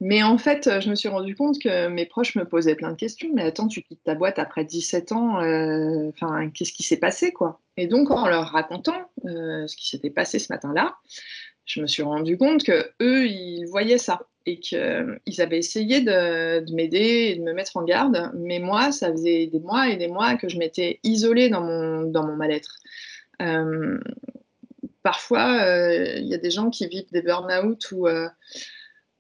Mais 0.01 0.23
en 0.23 0.39
fait, 0.39 0.81
je 0.81 0.91
me 0.91 0.95
suis 0.95 1.09
rendu 1.09 1.35
compte 1.35 1.59
que 1.61 1.89
mes 1.89 2.05
proches 2.05 2.35
me 2.35 2.45
posaient 2.45 2.75
plein 2.75 2.91
de 2.91 2.97
questions. 2.97 3.31
Mais 3.33 3.43
attends, 3.43 3.69
tu 3.69 3.83
quittes 3.83 4.03
ta 4.05 4.15
boîte 4.15 4.39
après 4.39 4.65
17 4.65 5.13
ans, 5.13 5.41
euh, 5.41 6.11
qu'est-ce 6.53 6.73
qui 6.73 6.83
s'est 6.83 6.99
passé, 6.99 7.33
quoi? 7.33 7.61
Et 7.77 7.87
donc, 7.87 8.11
en 8.11 8.29
leur 8.29 8.49
racontant 8.49 9.11
euh, 9.25 9.67
ce 9.67 9.77
qui 9.77 9.89
s'était 9.89 10.11
passé 10.11 10.39
ce 10.39 10.53
matin-là, 10.53 10.97
je 11.65 11.81
me 11.81 11.87
suis 11.87 12.03
rendu 12.03 12.37
compte 12.37 12.65
que 12.65 12.91
eux, 13.01 13.27
ils 13.27 13.65
voyaient 13.67 13.99
ça 13.99 14.27
et 14.47 14.59
qu'ils 14.59 14.79
euh, 14.79 15.17
avaient 15.39 15.59
essayé 15.59 16.03
de, 16.03 16.71
m'aider 16.75 17.31
et 17.31 17.37
de 17.37 17.43
me 17.43 17.53
mettre 17.55 17.77
en 17.77 17.85
garde. 17.85 18.31
Mais 18.35 18.59
moi, 18.59 18.93
ça 18.93 19.11
faisait 19.13 19.47
des 19.47 19.61
mois 19.61 19.89
et 19.89 19.97
des 19.97 20.09
mois 20.09 20.35
que 20.35 20.49
je 20.49 20.59
m'étais 20.59 21.01
isolée 21.05 21.49
dans 21.49 21.63
mon, 21.63 22.03
dans 22.03 22.27
mon 22.27 22.37
mal-être. 22.37 22.81
parfois, 25.03 25.67
il 26.19 26.27
y 26.27 26.35
a 26.35 26.39
des 26.39 26.51
gens 26.51 26.69
qui 26.69 26.89
vivent 26.89 27.11
des 27.13 27.23
burn-out 27.23 27.91
ou 27.93 28.07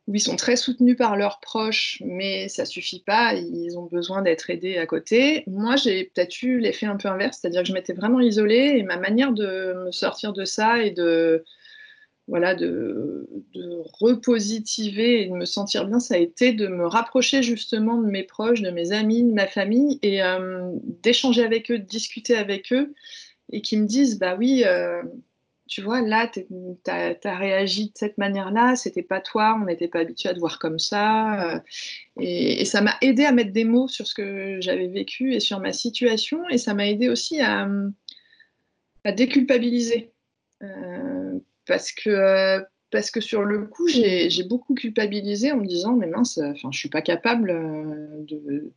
où 0.06 0.14
ils 0.14 0.20
sont 0.20 0.36
très 0.36 0.56
soutenus 0.56 0.96
par 0.96 1.16
leurs 1.16 1.40
proches, 1.40 2.02
mais 2.04 2.48
ça 2.48 2.66
suffit 2.66 3.00
pas, 3.00 3.34
ils 3.34 3.78
ont 3.78 3.86
besoin 3.86 4.20
d'être 4.20 4.50
aidés 4.50 4.76
à 4.76 4.86
côté. 4.86 5.44
Moi, 5.46 5.76
j'ai 5.76 6.04
peut-être 6.04 6.42
eu 6.42 6.58
l'effet 6.58 6.86
un 6.86 6.96
peu 6.96 7.08
inverse, 7.08 7.38
c'est-à-dire 7.40 7.62
que 7.62 7.68
je 7.68 7.72
m'étais 7.72 7.94
vraiment 7.94 8.20
isolée 8.20 8.74
et 8.76 8.82
ma 8.82 8.98
manière 8.98 9.32
de 9.32 9.84
me 9.86 9.92
sortir 9.92 10.34
de 10.34 10.44
ça 10.44 10.82
et 10.82 10.90
de 10.90 11.44
voilà 12.26 12.54
de, 12.54 13.28
repositiver 14.00 15.22
et 15.22 15.26
de 15.26 15.32
me 15.32 15.44
sentir 15.44 15.86
bien, 15.86 16.00
ça 16.00 16.14
a 16.14 16.18
été 16.18 16.52
de 16.52 16.68
me 16.68 16.86
rapprocher 16.86 17.42
justement 17.42 18.00
de 18.00 18.06
mes 18.06 18.22
proches, 18.22 18.62
de 18.62 18.70
mes 18.70 18.92
amis, 18.92 19.22
de 19.22 19.32
ma 19.32 19.46
famille 19.46 19.98
et 20.02 20.22
euh, 20.22 20.70
d'échanger 21.02 21.44
avec 21.44 21.70
eux, 21.70 21.78
de 21.78 21.84
discuter 21.84 22.36
avec 22.36 22.72
eux 22.72 22.94
et 23.52 23.60
qui 23.60 23.76
me 23.76 23.86
disent 23.86 24.18
bah 24.18 24.36
oui. 24.38 24.64
Euh, 24.66 25.02
tu 25.66 25.82
vois, 25.82 26.02
là, 26.02 26.28
tu 26.28 26.44
as, 26.86 27.36
réagi 27.36 27.86
de 27.86 27.92
cette 27.94 28.18
manière-là, 28.18 28.76
c'était 28.76 29.02
pas 29.02 29.20
toi, 29.20 29.58
on 29.60 29.64
n'était 29.64 29.88
pas 29.88 30.00
habitué 30.00 30.28
à 30.28 30.34
te 30.34 30.38
voir 30.38 30.58
comme 30.58 30.78
ça. 30.78 31.54
Euh, 31.54 31.60
et, 32.20 32.64
ça 32.64 32.82
m'a 32.82 32.96
aidé 33.00 33.24
à 33.24 33.32
mettre 33.32 33.52
des 33.52 33.64
mots 33.64 33.88
sur 33.88 34.06
ce 34.06 34.14
que 34.14 34.60
j'avais 34.60 34.88
vécu 34.88 35.32
et 35.32 35.40
sur 35.40 35.60
ma 35.60 35.72
situation, 35.72 36.46
et 36.50 36.58
ça 36.58 36.74
m'a 36.74 36.86
aidé 36.86 37.08
aussi 37.08 37.40
à, 37.40 37.68
déculpabiliser. 39.16 40.12
Euh, 40.62 41.38
parce, 41.66 41.92
que, 41.92 42.62
parce 42.90 43.10
que 43.10 43.20
sur 43.20 43.44
le 43.44 43.66
coup, 43.66 43.88
j'ai 43.88 44.44
beaucoup 44.48 44.74
culpabilisé 44.74 45.52
en 45.52 45.56
me 45.56 45.66
disant, 45.66 45.94
mais 45.96 46.06
mince, 46.06 46.38
je 46.70 46.78
suis 46.78 46.90
pas 46.90 47.02
capable 47.02 47.48
de 48.26 48.72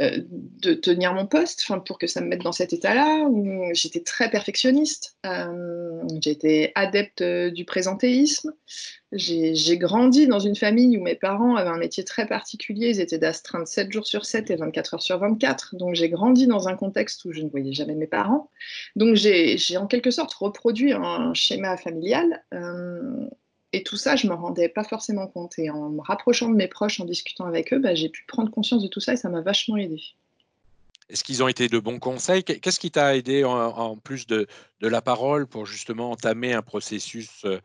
euh, 0.00 0.22
de 0.28 0.74
tenir 0.74 1.14
mon 1.14 1.24
poste 1.24 1.64
pour 1.86 1.98
que 2.00 2.08
ça 2.08 2.20
me 2.20 2.26
mette 2.26 2.42
dans 2.42 2.50
cet 2.50 2.72
état-là. 2.72 3.28
J'étais 3.74 4.00
très 4.00 4.28
perfectionniste. 4.28 5.16
Euh, 5.24 6.02
J'étais 6.20 6.72
adepte 6.74 7.20
euh, 7.20 7.50
du 7.50 7.64
présentéisme. 7.64 8.52
J'ai 9.12 9.78
grandi 9.78 10.26
dans 10.26 10.40
une 10.40 10.56
famille 10.56 10.98
où 10.98 11.02
mes 11.02 11.14
parents 11.14 11.54
avaient 11.54 11.70
un 11.70 11.78
métier 11.78 12.02
très 12.02 12.26
particulier. 12.26 12.88
Ils 12.88 13.00
étaient 13.00 13.18
d'astreinte 13.18 13.68
7 13.68 13.92
jours 13.92 14.06
sur 14.06 14.24
7 14.24 14.50
et 14.50 14.56
24 14.56 14.94
heures 14.94 15.02
sur 15.02 15.18
24. 15.20 15.76
Donc 15.76 15.94
j'ai 15.94 16.08
grandi 16.08 16.48
dans 16.48 16.66
un 16.66 16.74
contexte 16.74 17.24
où 17.24 17.32
je 17.32 17.42
ne 17.42 17.48
voyais 17.48 17.72
jamais 17.72 17.94
mes 17.94 18.08
parents. 18.08 18.50
Donc 18.96 19.14
j'ai 19.14 19.56
en 19.76 19.86
quelque 19.86 20.10
sorte 20.10 20.34
reproduit 20.34 20.92
un 20.92 21.32
schéma 21.34 21.76
familial. 21.76 22.42
Et 23.74 23.82
tout 23.82 23.96
ça, 23.96 24.14
je 24.14 24.26
ne 24.26 24.32
me 24.32 24.36
rendais 24.36 24.68
pas 24.68 24.84
forcément 24.84 25.26
compte. 25.26 25.58
Et 25.58 25.68
en 25.68 25.90
me 25.90 26.00
rapprochant 26.00 26.48
de 26.48 26.54
mes 26.54 26.68
proches, 26.68 27.00
en 27.00 27.04
discutant 27.04 27.44
avec 27.44 27.72
eux, 27.72 27.78
bah, 27.78 27.94
j'ai 27.94 28.08
pu 28.08 28.24
prendre 28.26 28.50
conscience 28.50 28.82
de 28.82 28.88
tout 28.88 29.00
ça 29.00 29.14
et 29.14 29.16
ça 29.16 29.28
m'a 29.28 29.40
vachement 29.40 29.76
aidé. 29.76 30.00
Est-ce 31.08 31.24
qu'ils 31.24 31.42
ont 31.42 31.48
été 31.48 31.68
de 31.68 31.78
bons 31.78 31.98
conseils? 31.98 32.44
Qu'est-ce 32.44 32.80
qui 32.80 32.90
t'a 32.90 33.16
aidé 33.16 33.44
en, 33.44 33.96
plus 33.96 34.26
de, 34.26 34.46
la 34.80 35.02
parole 35.02 35.46
pour 35.46 35.66
justement 35.66 36.12
entamer 36.12 36.52
un 36.52 36.62
processus, 36.62 37.44
euh, 37.44 37.58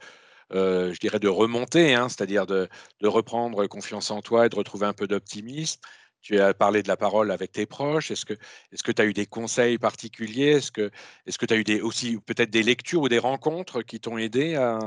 euh, 0.54 0.94
je 0.94 1.00
dirais, 1.00 1.20
de 1.20 1.28
remontée, 1.28 1.94
hein, 1.94 2.10
c'est-à-dire 2.10 2.48
de, 2.48 2.68
reprendre 3.04 3.66
confiance 3.68 4.10
en 4.12 4.22
toi 4.22 4.48
et 4.48 4.50
de 4.50 4.56
retrouver 4.56 4.88
un 4.88 4.94
peu 4.94 5.08
d'optimisme? 5.08 5.80
Tu 6.22 6.40
as 6.40 6.54
parlé 6.54 6.84
de 6.84 6.90
la 6.90 6.98
parole 6.98 7.32
avec 7.32 7.54
tes 7.54 7.66
proches. 7.66 8.12
Est-ce 8.12 8.26
que 8.26 8.92
tu 8.92 9.02
as 9.02 9.06
eu 9.06 9.14
des 9.14 9.26
conseils 9.26 9.78
particuliers? 9.78 10.58
Est-ce 10.58 10.72
que 10.72 11.46
tu 11.46 11.54
as 11.54 11.58
eu 11.58 11.82
aussi 11.82 12.18
peut-être 12.18 12.50
des 12.50 12.64
lectures 12.64 13.04
ou 13.04 13.10
des 13.10 13.20
rencontres 13.20 13.84
qui 13.84 14.02
t'ont 14.02 14.18
aidé 14.18 14.56
à, 14.56 14.80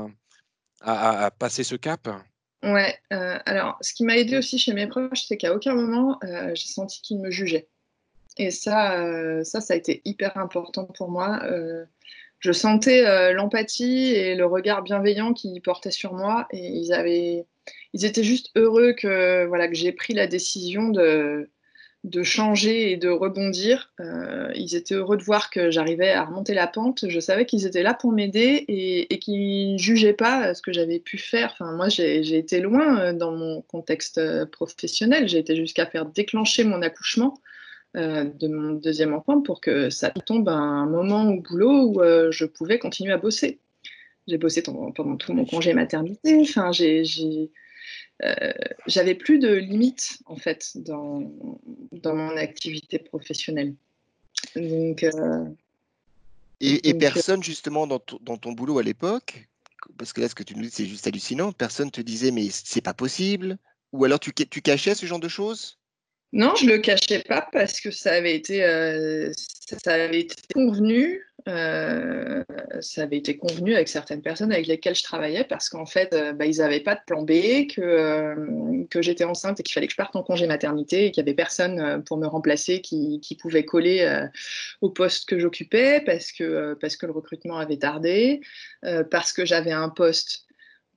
à, 0.83 1.31
passer 1.31 1.63
ce 1.63 1.75
cap? 1.75 2.07
Ouais, 2.63 2.95
euh, 3.11 3.37
alors 3.45 3.77
ce 3.81 3.93
qui 3.93 4.05
m'a 4.05 4.17
aidé 4.17 4.37
aussi 4.37 4.57
chez 4.57 4.73
mes 4.73 4.87
proches, 4.87 5.25
c'est 5.27 5.37
qu'à 5.37 5.53
aucun 5.53 5.73
moment 5.73 6.17
euh, 6.23 6.51
j'ai 6.55 6.67
senti 6.67 7.01
qu'ils 7.01 7.19
me 7.19 7.29
jugeaient. 7.29 7.67
Et 8.37 8.51
ça, 8.51 8.99
euh, 8.99 9.43
ça, 9.43 9.61
ça 9.61 9.73
a 9.73 9.77
été 9.77 10.01
hyper 10.05 10.37
important 10.37 10.85
pour 10.85 11.09
moi. 11.09 11.41
je 12.39 12.51
sentais 12.51 13.33
l'empathie 13.33 14.13
et 14.13 14.35
le 14.35 14.45
regard 14.45 14.81
bienveillant 14.81 15.33
qu'ils 15.33 15.61
portaient 15.61 15.91
sur 15.91 16.13
moi, 16.13 16.47
et 16.51 16.67
ils 16.67 16.93
avaient, 16.93 17.45
ils 17.93 18.05
étaient 18.05 18.23
juste 18.23 18.49
heureux 18.55 18.93
que 18.93 19.45
voilà 19.45 19.67
que 19.67 19.75
j'ai 19.75 19.91
pris 19.91 20.13
la 20.13 20.27
décision 20.27 20.89
de 20.89 21.49
de 22.03 22.21
changer 22.21 22.91
et 22.91 22.97
de 22.97 23.07
rebondir. 23.07 23.91
Euh, 24.01 24.51
ils 24.55 24.75
étaient 24.75 24.95
heureux 24.95 25.15
de 25.15 25.23
voir 25.23 25.49
que 25.49 25.71
j'arrivais 25.71 26.11
à 26.11 26.25
remonter 26.25 26.53
la 26.53 26.67
pente. 26.67 27.05
Je 27.07 27.19
savais 27.19 27.45
qu'ils 27.45 27.65
étaient 27.65 27.83
là 27.83 27.93
pour 27.93 28.11
m'aider 28.11 28.65
et, 28.67 29.19
qu'ils 29.19 29.73
ne 29.73 29.77
jugeaient 29.77 30.13
pas 30.13 30.53
ce 30.53 30.61
que 30.61 30.73
j'avais 30.73 30.99
pu 30.99 31.17
faire. 31.17 31.51
Enfin, 31.53 31.71
moi, 31.73 31.87
j'ai 31.87 32.37
été 32.37 32.59
loin 32.59 32.99
euh, 32.99 33.13
dans 33.13 33.31
mon 33.31 33.61
contexte 33.61 34.17
euh, 34.17 34.45
professionnel. 34.45 35.29
J'ai 35.29 35.39
été 35.39 35.55
jusqu'à 35.55 35.85
faire 35.85 36.05
déclencher 36.05 36.63
mon 36.63 36.81
accouchement 36.81 37.35
de 37.95 38.47
mon 38.47 38.71
deuxième 38.71 39.13
enfant 39.13 39.41
pour 39.41 39.61
que 39.61 39.91
ça 39.91 40.09
tombe 40.09 40.49
à 40.49 40.53
un 40.53 40.87
moment 40.87 41.29
au 41.29 41.39
boulot 41.39 41.89
où 41.89 42.01
je 42.31 42.45
pouvais 42.45 42.79
continuer 42.79 43.13
à 43.13 43.19
bosser. 43.19 43.59
J'ai 44.25 44.39
bossé 44.39 44.63
pendant, 44.63 44.91
tout 44.91 45.33
mon 45.33 45.45
congé 45.45 45.75
maternité. 45.75 46.39
Enfin, 46.41 46.71
j'ai 46.71 47.03
euh, 48.23 48.53
j'avais 48.87 49.15
plus 49.15 49.39
de 49.39 49.53
limites 49.53 50.19
en 50.25 50.35
fait 50.35 50.71
dans, 50.75 51.31
dans 51.91 52.15
mon 52.15 52.37
activité 52.37 52.99
professionnelle. 52.99 53.75
Donc, 54.55 55.03
euh, 55.03 55.45
et, 56.59 56.89
et, 56.89 56.93
euh, 56.93 56.97
personne 56.97 57.43
justement 57.43 57.87
dans, 57.87 58.01
dans 58.21 58.37
ton 58.37 58.51
boulot 58.51 58.79
à 58.79 58.83
l'époque, 58.83 59.47
parce 59.97 60.13
que 60.13 60.21
là 60.21 60.29
ce 60.29 60.35
que 60.35 60.43
tu 60.43 60.55
nous 60.55 60.63
dis 60.63 60.71
c'est 60.71 60.85
juste 60.85 61.07
hallucinant, 61.07 61.51
personne 61.51 61.91
te 61.91 62.01
disait 62.01 62.31
mais 62.31 62.49
c'est 62.51 62.81
pas 62.81 62.93
possible, 62.93 63.57
ou 63.91 64.05
alors 64.05 64.19
tu, 64.19 64.33
tu 64.33 64.61
cachais 64.61 64.95
ce 64.95 65.05
genre 65.05 65.19
de 65.19 65.27
choses? 65.27 65.79
Non, 66.33 66.55
je 66.55 66.65
le 66.65 66.79
cachais 66.79 67.21
pas 67.21 67.47
parce 67.51 67.79
que 67.79 67.91
ça 67.91 68.13
avait 68.13 68.35
été, 68.35 68.63
euh, 68.63 69.31
ça 69.35 69.93
avait 69.93 70.21
été 70.21 70.35
convenu. 70.51 71.21
Euh, 71.47 72.43
ça 72.79 73.03
avait 73.03 73.17
été 73.17 73.37
convenu 73.37 73.73
avec 73.75 73.89
certaines 73.89 74.21
personnes 74.21 74.51
avec 74.53 74.65
lesquelles 74.67 74.95
je 74.95 75.03
travaillais 75.03 75.43
parce 75.43 75.67
qu'en 75.67 75.85
fait, 75.85 76.13
euh, 76.13 76.31
bah, 76.31 76.45
ils 76.45 76.57
n'avaient 76.57 76.79
pas 76.79 76.95
de 76.95 77.01
plan 77.05 77.23
B, 77.23 77.67
que, 77.67 78.85
que 78.89 79.01
j'étais 79.01 79.25
enceinte 79.25 79.59
et 79.59 79.63
qu'il 79.63 79.73
fallait 79.73 79.87
que 79.87 79.93
je 79.93 79.97
parte 79.97 80.15
en 80.15 80.23
congé 80.23 80.47
maternité 80.47 81.05
et 81.05 81.11
qu'il 81.11 81.23
n'y 81.23 81.29
avait 81.29 81.35
personne 81.35 82.03
pour 82.05 82.17
me 82.17 82.27
remplacer 82.27 82.81
qui, 82.81 83.19
qui 83.19 83.35
pouvait 83.35 83.65
coller 83.65 84.27
au 84.81 84.89
poste 84.89 85.27
que 85.27 85.37
j'occupais 85.37 86.01
parce 86.05 86.31
que, 86.31 86.75
parce 86.79 86.95
que 86.95 87.05
le 87.05 87.11
recrutement 87.11 87.57
avait 87.57 87.77
tardé, 87.77 88.41
parce 89.11 89.33
que 89.33 89.45
j'avais 89.45 89.71
un 89.71 89.89
poste 89.89 90.45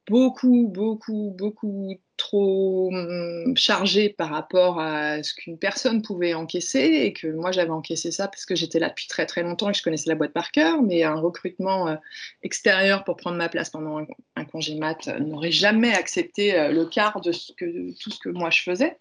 beaucoup, 0.08 0.68
beaucoup, 0.68 1.34
beaucoup 1.36 1.98
trop 2.16 2.90
hum, 2.92 3.56
chargé 3.56 4.08
par 4.08 4.30
rapport 4.30 4.80
à 4.80 5.22
ce 5.22 5.34
qu'une 5.34 5.58
personne 5.58 6.02
pouvait 6.02 6.34
encaisser 6.34 6.78
et 6.78 7.12
que 7.12 7.26
moi 7.28 7.52
j'avais 7.52 7.70
encaissé 7.70 8.10
ça 8.10 8.28
parce 8.28 8.46
que 8.46 8.54
j'étais 8.54 8.78
là 8.78 8.88
depuis 8.88 9.06
très 9.06 9.26
très 9.26 9.42
longtemps 9.42 9.68
et 9.68 9.72
que 9.72 9.78
je 9.78 9.82
connaissais 9.82 10.08
la 10.08 10.14
boîte 10.14 10.32
par 10.32 10.50
cœur, 10.50 10.82
mais 10.82 11.02
un 11.02 11.14
recrutement 11.14 11.88
euh, 11.88 11.96
extérieur 12.42 13.04
pour 13.04 13.16
prendre 13.16 13.36
ma 13.36 13.48
place 13.48 13.70
pendant 13.70 13.98
un, 14.36 14.44
congé 14.44 14.74
mat 14.74 15.08
euh, 15.08 15.18
n'aurait 15.18 15.52
jamais 15.52 15.92
accepté 15.92 16.58
euh, 16.58 16.72
le 16.72 16.86
quart 16.86 17.20
de 17.20 17.32
ce 17.32 17.52
que, 17.52 17.92
tout 18.00 18.10
ce 18.10 18.18
que 18.18 18.28
moi 18.28 18.50
je 18.50 18.62
faisais. 18.62 18.96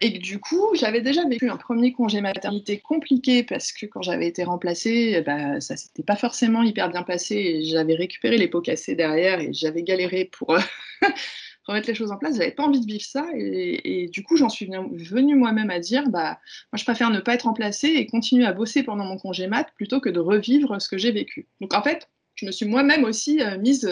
Et 0.00 0.12
que 0.12 0.18
du 0.18 0.38
coup, 0.38 0.70
j'avais 0.74 1.00
déjà 1.00 1.26
vécu 1.26 1.50
un 1.50 1.56
premier 1.56 1.92
congé 1.92 2.20
maternité 2.20 2.78
compliqué 2.78 3.42
parce 3.42 3.72
que 3.72 3.86
quand 3.86 4.02
j'avais 4.02 4.28
été 4.28 4.44
remplacée, 4.44 5.20
bah, 5.22 5.60
ça 5.60 5.76
s'était 5.76 6.04
pas 6.04 6.14
forcément 6.14 6.62
hyper 6.62 6.90
bien 6.90 7.02
passé. 7.02 7.64
J'avais 7.64 7.96
récupéré 7.96 8.38
les 8.38 8.46
pots 8.46 8.60
cassés 8.60 8.94
derrière 8.94 9.40
et 9.40 9.52
j'avais 9.52 9.82
galéré 9.82 10.26
pour 10.26 10.56
remettre 11.66 11.88
les 11.88 11.94
choses 11.94 12.12
en 12.12 12.16
place. 12.16 12.36
J'avais 12.36 12.50
pas 12.50 12.64
envie 12.64 12.80
de 12.80 12.86
vivre 12.86 13.04
ça. 13.04 13.26
Et, 13.34 14.08
du 14.12 14.22
coup, 14.22 14.36
j'en 14.36 14.48
suis 14.48 14.66
venue 14.66 15.34
moi-même 15.34 15.70
à 15.70 15.78
dire 15.78 16.08
bah, 16.08 16.38
moi, 16.72 16.78
je 16.78 16.84
préfère 16.84 17.10
ne 17.10 17.20
pas 17.20 17.34
être 17.34 17.44
remplacée 17.44 17.88
et 17.88 18.06
continuer 18.06 18.46
à 18.46 18.52
bosser 18.52 18.82
pendant 18.82 19.04
mon 19.04 19.18
congé 19.18 19.46
mat 19.46 19.68
plutôt 19.76 20.00
que 20.00 20.08
de 20.08 20.20
revivre 20.20 20.80
ce 20.80 20.88
que 20.88 20.98
j'ai 20.98 21.12
vécu. 21.12 21.48
Donc 21.60 21.74
en 21.74 21.82
fait, 21.82 22.08
je 22.34 22.46
me 22.46 22.52
suis 22.52 22.66
moi-même 22.66 23.04
aussi 23.04 23.42
euh, 23.42 23.58
mise 23.58 23.88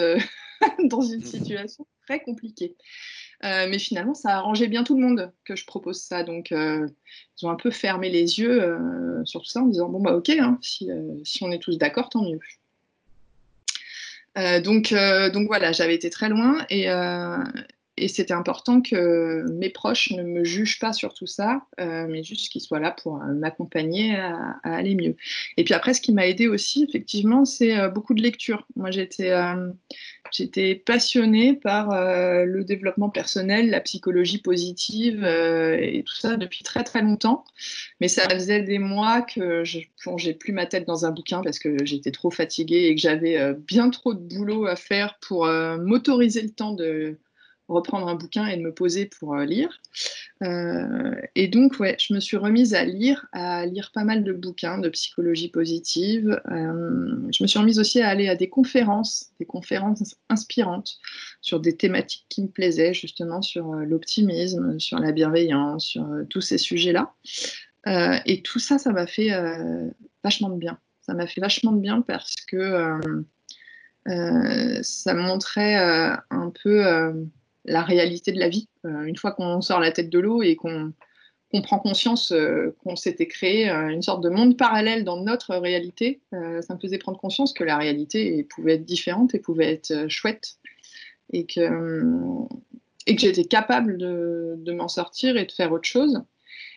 dans 0.83 1.01
une 1.01 1.21
mmh. 1.21 1.25
situation 1.25 1.87
très 2.05 2.19
compliquée. 2.19 2.75
Euh, 3.43 3.67
mais 3.69 3.77
finalement, 3.77 4.13
ça 4.13 4.29
a 4.29 4.37
arrangé 4.37 4.67
bien 4.67 4.83
tout 4.83 4.95
le 4.95 5.05
monde 5.05 5.33
que 5.43 5.55
je 5.55 5.65
propose 5.65 6.01
ça. 6.01 6.23
Donc, 6.23 6.51
euh, 6.51 6.87
ils 7.41 7.45
ont 7.45 7.49
un 7.49 7.55
peu 7.55 7.71
fermé 7.71 8.09
les 8.09 8.39
yeux 8.39 8.63
euh, 8.63 9.25
sur 9.25 9.41
tout 9.41 9.49
ça 9.49 9.61
en 9.61 9.67
disant 9.67 9.89
bon, 9.89 9.99
bah, 9.99 10.15
ok, 10.15 10.29
hein, 10.29 10.57
si, 10.61 10.89
si, 11.23 11.43
on 11.43 11.51
est 11.51 11.61
tous 11.61 11.77
d'accord, 11.77 12.09
tant 12.09 12.23
mieux. 12.23 12.39
Donc, 14.35 14.93
donc 15.33 15.47
voilà, 15.47 15.71
j'avais 15.71 15.95
été 15.95 16.09
très 16.09 16.29
loin 16.29 16.65
et, 16.69 16.87
et 17.95 18.07
c'était 18.07 18.33
important 18.33 18.81
que 18.81 19.45
mes 19.51 19.69
proches 19.69 20.11
ne 20.11 20.23
me 20.23 20.43
jugent 20.43 20.79
pas 20.79 20.93
sur 20.93 21.13
tout 21.13 21.27
ça, 21.27 21.61
euh, 21.79 22.07
mais 22.09 22.23
juste 22.23 22.51
qu'ils 22.51 22.61
soient 22.61 22.79
là 22.79 22.89
pour 22.89 23.21
euh, 23.21 23.33
m'accompagner 23.33 24.15
à, 24.15 24.57
aller 24.63 24.95
mieux. 24.95 25.15
Et 25.57 25.63
puis 25.63 25.75
après, 25.75 25.93
ce 25.93 26.01
qui 26.01 26.11
m'a 26.11 26.25
aidé 26.25 26.47
aussi, 26.47 26.85
effectivement, 26.89 27.45
c'est 27.45 27.77
euh, 27.77 27.89
beaucoup 27.89 28.15
de 28.15 28.21
lecture. 28.23 28.65
Moi, 28.75 28.89
j'étais 28.89 29.31
j'étais 30.31 30.73
passionnée 30.73 31.53
par 31.53 31.89
le 31.91 32.63
développement 32.63 33.09
personnel, 33.09 33.69
la 33.69 33.81
psychologie 33.81 34.39
positive 34.39 35.23
et 35.23 36.03
tout 36.03 36.15
ça 36.15 36.37
depuis 36.37 36.63
très 36.63 36.83
très 36.83 37.03
longtemps. 37.03 37.43
Mais 38.01 38.07
ça 38.07 38.27
faisait 38.27 38.63
des 38.63 38.79
mois 38.79 39.21
que 39.21 39.63
je 39.63 39.79
plongeais 40.01 40.33
plus 40.33 40.51
ma 40.51 40.65
tête 40.65 40.87
dans 40.87 41.05
un 41.05 41.11
bouquin 41.11 41.41
parce 41.43 41.59
que 41.59 41.85
j'étais 41.85 42.11
trop 42.11 42.31
fatiguée 42.31 42.87
et 42.87 42.95
que 42.95 43.01
j'avais 43.01 43.53
bien 43.53 43.89
trop 43.91 44.15
de 44.15 44.19
boulot 44.19 44.65
à 44.65 44.75
faire 44.75 45.19
pour 45.21 45.45
m'autoriser 45.45 46.41
le 46.41 46.49
temps 46.49 46.73
de 46.73 47.19
reprendre 47.67 48.07
un 48.07 48.15
bouquin 48.15 48.47
et 48.47 48.57
de 48.57 48.61
me 48.61 48.73
poser 48.73 49.05
pour 49.05 49.35
euh, 49.35 49.45
lire. 49.45 49.81
Euh, 50.43 51.15
et 51.35 51.47
donc, 51.47 51.79
ouais, 51.79 51.95
je 51.99 52.13
me 52.13 52.19
suis 52.19 52.37
remise 52.37 52.73
à 52.73 52.83
lire, 52.83 53.27
à 53.31 53.65
lire 53.65 53.91
pas 53.93 54.03
mal 54.03 54.23
de 54.23 54.33
bouquins 54.33 54.77
de 54.77 54.89
psychologie 54.89 55.49
positive. 55.49 56.41
Euh, 56.51 57.15
je 57.31 57.43
me 57.43 57.47
suis 57.47 57.59
remise 57.59 57.79
aussi 57.79 58.01
à 58.01 58.09
aller 58.09 58.27
à 58.27 58.35
des 58.35 58.49
conférences, 58.49 59.31
des 59.39 59.45
conférences 59.45 60.15
inspirantes 60.29 60.97
sur 61.41 61.59
des 61.59 61.77
thématiques 61.77 62.25
qui 62.29 62.43
me 62.43 62.47
plaisaient, 62.47 62.93
justement 62.93 63.41
sur 63.41 63.73
l'optimisme, 63.73 64.79
sur 64.79 64.99
la 64.99 65.11
bienveillance, 65.11 65.85
sur 65.85 66.07
tous 66.29 66.41
ces 66.41 66.57
sujets-là. 66.57 67.13
et 68.25 68.41
tout 68.41 68.59
ça, 68.59 68.77
ça 68.77 68.91
m'a 68.91 69.07
fait 69.07 69.29
vachement 70.23 70.49
de 70.49 70.57
bien. 70.57 70.77
Ça 71.01 71.13
m'a 71.13 71.27
fait 71.27 71.41
vachement 71.41 71.71
de 71.71 71.79
bien 71.79 72.01
parce 72.01 72.35
que 72.47 72.99
ça 74.05 75.13
montrait 75.13 75.75
un 75.75 76.51
peu 76.63 76.83
la 77.65 77.81
réalité 77.81 78.31
de 78.31 78.39
la 78.39 78.49
vie. 78.49 78.67
Euh, 78.85 79.03
une 79.03 79.15
fois 79.15 79.31
qu'on 79.31 79.61
sort 79.61 79.79
la 79.79 79.91
tête 79.91 80.09
de 80.09 80.19
l'eau 80.19 80.41
et 80.41 80.55
qu'on 80.55 80.93
prend 81.63 81.79
conscience 81.79 82.33
qu'on 82.83 82.95
s'était 82.95 83.27
créé 83.27 83.69
une 83.69 84.01
sorte 84.01 84.23
de 84.23 84.29
monde 84.29 84.57
parallèle 84.57 85.03
dans 85.03 85.17
notre 85.17 85.55
réalité. 85.55 86.19
ça 86.31 86.73
me 86.73 86.79
faisait 86.79 86.97
prendre 86.97 87.19
conscience 87.19 87.53
que 87.53 87.63
la 87.63 87.77
réalité 87.77 88.43
pouvait 88.45 88.73
être 88.73 88.85
différente 88.85 89.35
et 89.35 89.39
pouvait 89.39 89.71
être 89.71 90.07
chouette 90.07 90.57
et 91.31 91.45
que, 91.45 92.01
j'étais 93.05 93.45
capable 93.45 93.97
de 93.99 94.71
m'en 94.71 94.87
sortir 94.87 95.37
et 95.37 95.45
de 95.45 95.51
faire 95.51 95.71
autre 95.71 95.87
chose. 95.87 96.23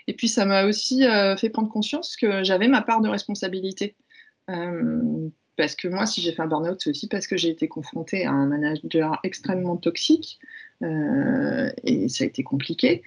Et 0.09 0.13
puis 0.13 0.29
ça 0.29 0.45
m'a 0.45 0.67
aussi 0.67 1.05
fait 1.39 1.49
prendre 1.49 1.71
conscience 1.71 2.15
que 2.15 2.45
j'avais 2.45 2.69
ma 2.69 2.83
part 2.83 3.01
de 3.01 3.09
responsabilité. 3.09 3.97
Parce 5.57 5.75
que 5.75 5.89
moi, 5.89 6.07
si 6.07 6.21
j'ai 6.21 6.33
fait 6.33 6.43
un 6.43 6.47
burn-out, 6.47 6.79
c'est 6.81 6.91
aussi 6.91 7.09
parce 7.09 7.27
que 7.27 7.37
j'ai 7.37 7.49
été 7.49 7.67
confrontée 7.67 8.27
à 8.27 8.33
un 8.33 8.47
manager 8.47 9.19
extrêmement 9.23 9.77
toxique 9.77 10.39
euh, 10.83 11.71
et 11.85 12.09
ça 12.09 12.25
a 12.25 12.27
été 12.27 12.43
compliqué. 12.43 13.03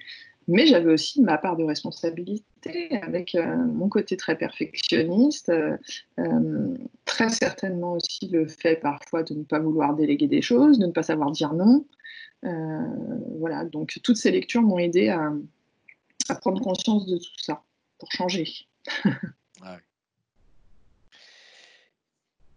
Mais 0.48 0.66
j'avais 0.66 0.92
aussi 0.92 1.22
ma 1.22 1.38
part 1.38 1.56
de 1.56 1.62
responsabilité 1.62 2.42
avec 3.02 3.36
euh, 3.36 3.56
mon 3.56 3.88
côté 3.88 4.16
très 4.16 4.36
perfectionniste, 4.36 5.50
euh, 5.50 6.76
très 7.04 7.28
certainement 7.28 7.92
aussi 7.92 8.26
le 8.28 8.48
fait 8.48 8.76
parfois 8.76 9.22
de 9.22 9.34
ne 9.34 9.44
pas 9.44 9.60
vouloir 9.60 9.94
déléguer 9.94 10.26
des 10.26 10.42
choses, 10.42 10.80
de 10.80 10.86
ne 10.86 10.92
pas 10.92 11.04
savoir 11.04 11.30
dire 11.30 11.52
non. 11.52 11.84
voilà, 13.38 13.64
donc 13.64 14.00
toutes 14.02 14.16
ces 14.16 14.32
lectures 14.32 14.62
m'ont 14.62 14.78
aidé 14.78 15.08
à, 15.08 15.32
à, 16.28 16.34
prendre 16.34 16.60
conscience 16.60 17.06
de 17.06 17.16
tout 17.16 17.38
ça 17.40 17.62
pour 17.98 18.10
changer. 18.10 18.48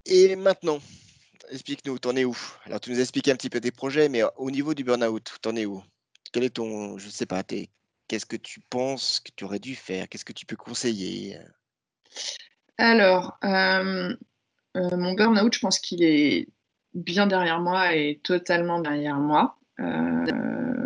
Et 0.06 0.36
maintenant, 0.36 0.80
explique-nous, 1.50 2.00
t'en 2.00 2.16
es 2.16 2.26
où? 2.26 2.38
Alors, 2.66 2.80
tu 2.80 2.92
nous 2.92 2.98
as 3.00 3.02
expliqué 3.02 3.32
un 3.32 3.36
petit 3.36 3.50
peu 3.50 3.62
tes 3.62 3.72
projets, 3.72 4.10
mais 4.10 4.22
au 4.38 4.52
niveau 4.52 4.74
du 4.74 4.84
burn-out, 4.84 5.38
t'en 5.42 5.56
es 5.56 5.66
où? 5.66 5.84
Quel 6.32 6.44
est 6.44 6.56
ton, 6.56 6.98
je 6.98 7.06
ne 7.06 7.12
sais 7.12 7.26
pas, 7.26 7.44
qu'est-ce 7.44 8.26
que 8.26 8.36
tu 8.36 8.60
penses 8.70 9.20
que 9.20 9.32
tu 9.36 9.44
aurais 9.46 9.60
dû 9.60 9.76
faire? 9.76 10.10
Qu'est-ce 10.10 10.26
que 10.26 10.34
tu 10.34 10.46
peux 10.46 10.56
conseiller? 10.56 11.38
Alors, 12.78 13.38
euh, 13.44 14.16
euh, 14.76 14.98
mon 14.98 15.14
burn-out, 15.14 15.54
je 15.54 15.60
pense 15.60 15.80
qu'il 15.80 16.04
est 16.04 16.48
bien 16.94 17.28
derrière 17.28 17.60
moi 17.60 17.96
et 17.96 18.20
totalement 18.24 18.80
derrière 18.80 19.18
moi. 19.18 19.58
Euh, 19.80 20.83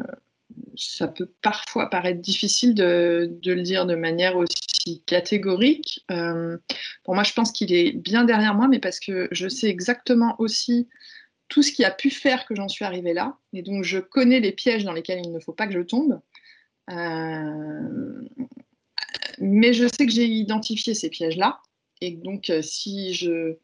ça 0.78 1.08
peut 1.08 1.30
parfois 1.42 1.90
paraître 1.90 2.22
difficile 2.22 2.74
de, 2.74 3.40
le 3.44 3.62
dire 3.62 3.86
de 3.86 3.96
manière 3.96 4.38
aussi 4.38 5.04
catégorique. 5.06 6.06
Euh, 6.12 6.58
pour 7.04 7.16
moi, 7.16 7.24
je 7.24 7.34
pense 7.34 7.52
qu'il 7.52 7.74
est 7.74 7.92
bien 7.92 8.24
derrière 8.24 8.54
moi, 8.54 8.68
mais 8.68 8.80
parce 8.80 9.00
que 9.00 9.28
je 9.32 9.48
sais 9.48 9.68
exactement 9.68 10.36
aussi 10.40 10.88
tout 11.48 11.64
ce 11.64 11.72
qui 11.72 11.86
a 11.86 11.92
pu 11.92 12.10
faire 12.10 12.46
que 12.46 12.56
j'en 12.56 12.68
suis 12.68 12.86
arrivée 12.86 13.14
là. 13.14 13.38
Et 13.54 13.62
donc, 13.62 13.84
je 13.84 14.00
connais 14.00 14.40
les 14.40 14.52
pièges 14.52 14.84
dans 14.84 14.94
lesquels 14.94 15.22
il 15.24 15.32
ne 15.32 15.40
faut 15.40 15.54
pas 15.54 15.68
que 15.68 15.74
je 15.74 15.82
tombe. 15.82 16.20
Euh, 16.90 18.22
mais 19.40 19.74
je 19.74 19.88
sais 19.88 20.06
que 20.06 20.12
j'ai 20.12 20.26
identifié 20.26 20.94
ces 20.94 21.10
pièges-là. 21.10 21.60
Et 22.02 22.12
donc, 22.12 22.50
euh, 22.50 22.62
si 22.62 23.14
je 23.14 23.58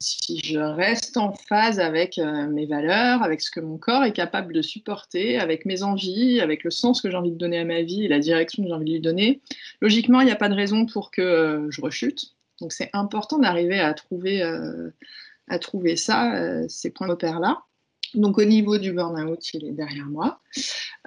si 0.00 0.40
je 0.40 0.58
reste 0.58 1.16
en 1.16 1.32
phase 1.32 1.80
avec 1.80 2.18
euh, 2.18 2.48
mes 2.48 2.66
valeurs, 2.66 3.22
avec 3.22 3.40
ce 3.40 3.50
que 3.50 3.60
mon 3.60 3.78
corps 3.78 4.04
est 4.04 4.12
capable 4.12 4.52
de 4.52 4.62
supporter, 4.62 5.38
avec 5.38 5.64
mes 5.64 5.82
envies, 5.82 6.40
avec 6.40 6.64
le 6.64 6.70
sens 6.70 7.00
que 7.00 7.10
j'ai 7.10 7.16
envie 7.16 7.30
de 7.30 7.36
donner 7.36 7.58
à 7.58 7.64
ma 7.64 7.82
vie 7.82 8.04
et 8.04 8.08
la 8.08 8.18
direction 8.18 8.62
que 8.62 8.68
j'ai 8.68 8.74
envie 8.74 8.86
de 8.86 8.92
lui 8.92 9.00
donner, 9.00 9.40
logiquement, 9.80 10.20
il 10.20 10.26
n'y 10.26 10.32
a 10.32 10.36
pas 10.36 10.48
de 10.48 10.54
raison 10.54 10.86
pour 10.86 11.10
que 11.10 11.22
euh, 11.22 11.70
je 11.70 11.80
rechute. 11.80 12.36
Donc 12.60 12.72
c'est 12.72 12.90
important 12.92 13.38
d'arriver 13.38 13.78
à 13.78 13.94
trouver, 13.94 14.42
euh, 14.42 14.90
à 15.48 15.58
trouver 15.58 15.96
ça, 15.96 16.68
ces 16.68 16.90
points 16.90 17.08
d'opère-là. 17.08 17.62
Donc 18.14 18.38
au 18.38 18.44
niveau 18.44 18.78
du 18.78 18.92
burn-out, 18.92 19.54
il 19.54 19.66
est 19.66 19.72
derrière 19.72 20.06
moi. 20.06 20.40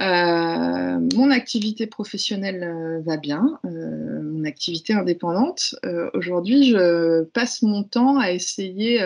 Euh, 0.01 0.99
mon 1.15 1.31
activité 1.31 1.85
professionnelle 1.85 2.63
euh, 2.63 3.01
va 3.05 3.17
bien, 3.17 3.59
euh, 3.65 4.21
mon 4.23 4.45
activité 4.45 4.93
indépendante. 4.93 5.75
Aujourd'hui, 6.13 6.71
je 6.71 7.23
passe 7.23 7.61
mon 7.61 7.83
temps 7.83 8.17
à 8.19 8.31
essayer 8.31 8.99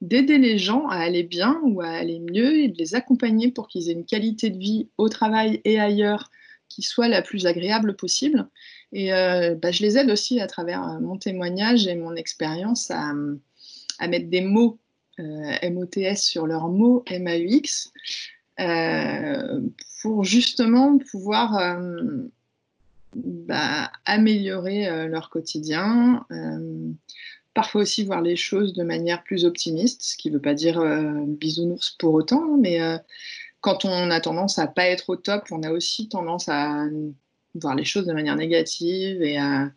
d'aider 0.00 0.38
les 0.38 0.58
gens 0.58 0.86
à 0.88 0.96
aller 0.96 1.22
bien 1.22 1.60
ou 1.62 1.80
à 1.80 1.88
aller 1.88 2.20
mieux 2.20 2.60
et 2.60 2.68
de 2.68 2.78
les 2.78 2.94
accompagner 2.94 3.50
pour 3.50 3.68
qu'ils 3.68 3.90
aient 3.90 3.94
une 3.94 4.06
qualité 4.06 4.50
de 4.50 4.58
vie 4.58 4.88
au 4.96 5.08
travail 5.08 5.60
et 5.64 5.78
ailleurs 5.78 6.30
qui 6.68 6.82
soit 6.82 7.08
la 7.08 7.20
plus 7.20 7.46
agréable 7.46 7.96
possible. 7.96 8.48
Et 8.92 9.10
bah, 9.10 9.70
je 9.70 9.82
les 9.82 9.98
aide 9.98 10.10
aussi 10.10 10.40
à 10.40 10.46
travers 10.46 11.00
mon 11.00 11.18
témoignage 11.18 11.86
et 11.86 11.96
mon 11.96 12.14
expérience 12.14 12.90
à, 12.90 13.12
mettre 14.06 14.30
des 14.30 14.40
mots 14.40 14.78
MOTS 15.62 16.16
sur 16.16 16.46
leurs 16.46 16.68
mots 16.68 17.04
MAUX 17.10 17.92
euh, 18.60 19.60
pour 20.02 20.24
justement 20.24 20.98
pouvoir 20.98 21.56
euh, 21.58 22.02
bah, 23.14 23.90
améliorer 24.04 25.08
leur 25.08 25.30
quotidien 25.30 26.26
parfois 27.52 27.82
aussi 27.82 28.04
voir 28.04 28.22
les 28.22 28.36
choses 28.36 28.74
de 28.74 28.84
manière 28.84 29.24
plus 29.24 29.44
optimiste, 29.44 30.02
ce 30.02 30.16
qui 30.16 30.28
ne 30.28 30.34
veut 30.34 30.40
pas 30.40 30.54
dire 30.54 30.80
bisounours 31.26 31.96
pour 31.98 32.14
autant, 32.14 32.56
mais 32.56 32.78
quand 33.60 33.84
on 33.84 34.10
a 34.10 34.20
tendance 34.20 34.58
à 34.58 34.68
pas 34.68 34.86
être 34.86 35.10
au 35.10 35.16
top, 35.16 35.46
on 35.50 35.62
a 35.64 35.72
aussi 35.72 36.08
tendance 36.08 36.48
à 36.48 36.86
voir 37.54 37.74
les 37.74 37.84
choses 37.84 38.06
de 38.06 38.12
manière 38.12 38.36
négative 38.36 39.22
et 39.22 39.36
à, 39.36 39.70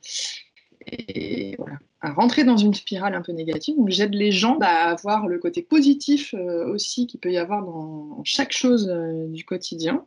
et 0.87 1.57
à 2.03 2.11
rentrer 2.11 2.43
dans 2.43 2.57
une 2.57 2.73
spirale 2.73 3.15
un 3.15 3.21
peu 3.21 3.31
négative. 3.31 3.77
Donc 3.77 3.89
j'aide 3.89 4.13
les 4.13 4.31
gens 4.31 4.57
à 4.61 4.93
voir 4.95 5.27
le 5.27 5.39
côté 5.39 5.61
positif 5.61 6.33
euh, 6.33 6.67
aussi 6.67 7.07
qu'il 7.07 7.19
peut 7.19 7.31
y 7.31 7.37
avoir 7.37 7.63
dans 7.63 8.21
chaque 8.25 8.51
chose 8.51 8.89
euh, 8.89 9.27
du 9.27 9.45
quotidien. 9.45 10.05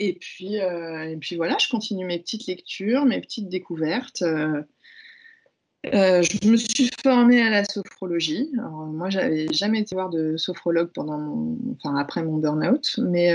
Et 0.00 0.14
puis, 0.14 0.60
euh, 0.60 1.10
et 1.10 1.16
puis 1.16 1.36
voilà, 1.36 1.56
je 1.58 1.68
continue 1.68 2.04
mes 2.04 2.18
petites 2.18 2.48
lectures, 2.48 3.04
mes 3.04 3.20
petites 3.20 3.48
découvertes. 3.48 4.24
je 5.84 6.48
me 6.48 6.56
suis 6.56 6.90
formée 7.00 7.40
à 7.40 7.50
la 7.50 7.64
sophrologie. 7.64 8.50
Alors, 8.58 8.86
moi, 8.86 9.10
j'avais 9.10 9.46
jamais 9.52 9.80
été 9.80 9.94
voir 9.94 10.10
de 10.10 10.36
sophrologue 10.36 10.90
pendant 10.92 11.56
enfin, 11.76 11.96
après 11.96 12.24
mon 12.24 12.38
burn-out, 12.38 12.98
mais, 12.98 13.32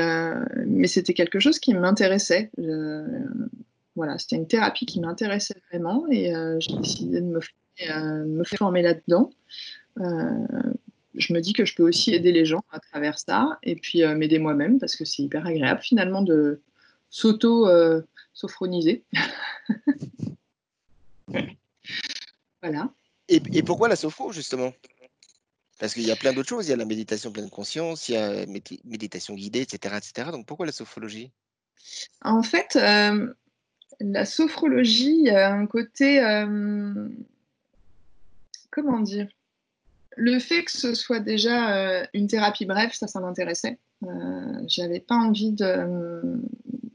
mais 0.65 0.87
c'était 0.87 1.13
quelque 1.13 1.39
chose 1.39 1.59
qui 1.59 1.73
m'intéressait. 1.73 2.51
Voilà, 3.97 4.17
c'était 4.19 4.35
une 4.35 4.47
thérapie 4.47 4.85
qui 4.85 4.99
m'intéressait 4.99 5.59
vraiment 5.71 6.05
et 6.11 6.33
euh, 6.33 6.59
j'ai 6.59 6.77
décidé 6.77 7.19
de 7.19 7.25
me, 7.25 7.39
euh, 7.89 8.43
former 8.43 8.83
là-dedans. 8.83 9.31
Euh, 9.99 10.45
je 11.15 11.33
me 11.33 11.41
dis 11.41 11.53
que 11.53 11.65
je 11.65 11.73
peux 11.73 11.81
aussi 11.81 12.13
aider 12.13 12.31
les 12.31 12.45
gens 12.45 12.63
à 12.71 12.79
travers 12.79 13.17
ça 13.17 13.57
et 13.63 13.75
puis 13.75 14.05
m'aider 14.05 14.37
moi-même 14.37 14.79
parce 14.79 14.95
que 14.95 15.03
c'est 15.03 15.23
hyper 15.23 15.47
agréable 15.47 15.81
finalement 15.81 16.21
de 16.21 16.61
s'auto-sophroniser. 17.09 19.03
voilà. 22.61 22.91
Et, 23.29 23.41
et, 23.51 23.63
pourquoi 23.63 23.87
la 23.87 23.95
sophro 23.95 24.31
justement? 24.31 24.73
Parce 25.79 25.95
qu'il 25.95 26.05
y 26.05 26.11
a 26.11 26.15
plein 26.15 26.33
d'autres 26.33 26.49
choses. 26.49 26.67
Il 26.67 26.69
y 26.69 26.73
a 26.73 26.77
la 26.77 26.85
méditation 26.85 27.31
pleine 27.31 27.49
conscience, 27.49 28.09
il 28.09 28.13
y 28.13 28.17
a 28.17 28.45
méditation 28.45 29.33
guidée, 29.33 29.61
etc., 29.61 29.95
etc. 29.97 30.29
Donc 30.31 30.45
pourquoi 30.45 30.67
la 30.67 30.71
sophrologie? 30.71 31.31
En 32.21 32.43
fait, 32.43 32.77
la 33.99 34.25
sophrologie 34.25 35.29
a 35.29 35.53
un 35.53 35.65
côté. 35.65 36.23
Euh, 36.23 37.07
comment 38.77 38.99
dire 38.99 39.27
Le 40.15 40.39
fait 40.39 40.63
que 40.63 40.71
ce 40.71 40.93
soit 40.93 41.19
déjà 41.19 41.75
euh, 41.75 42.05
une 42.13 42.27
thérapie 42.27 42.65
brève, 42.65 42.93
ça, 42.93 43.07
ça 43.07 43.19
m'intéressait. 43.19 43.79
Euh, 44.03 44.61
J'avais 44.67 44.99
pas 44.99 45.15
envie 45.15 45.55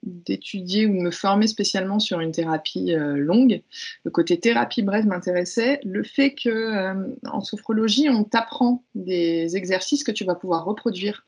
d'étudier 0.03 0.87
ou 0.87 0.95
de 0.95 1.01
me 1.01 1.11
former 1.11 1.49
spécialement 1.49 1.99
sur 1.99 2.21
une 2.21 2.31
thérapie 2.31 2.95
euh, 2.95 3.17
longue. 3.17 3.63
Le 4.05 4.11
côté 4.11 4.39
thérapie 4.39 4.83
brève 4.83 5.07
m'intéressait. 5.07 5.81
Le 5.85 6.05
fait 6.05 6.35
que 6.35 7.19
en 7.27 7.41
sophrologie, 7.41 8.09
on 8.09 8.23
t'apprend 8.23 8.85
des 8.95 9.57
exercices 9.57 10.05
que 10.05 10.13
tu 10.13 10.25
vas 10.25 10.37
pouvoir 10.37 10.65
reproduire 10.65 11.27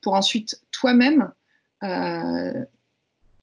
pour 0.00 0.14
ensuite 0.14 0.60
toi-même 0.72 1.30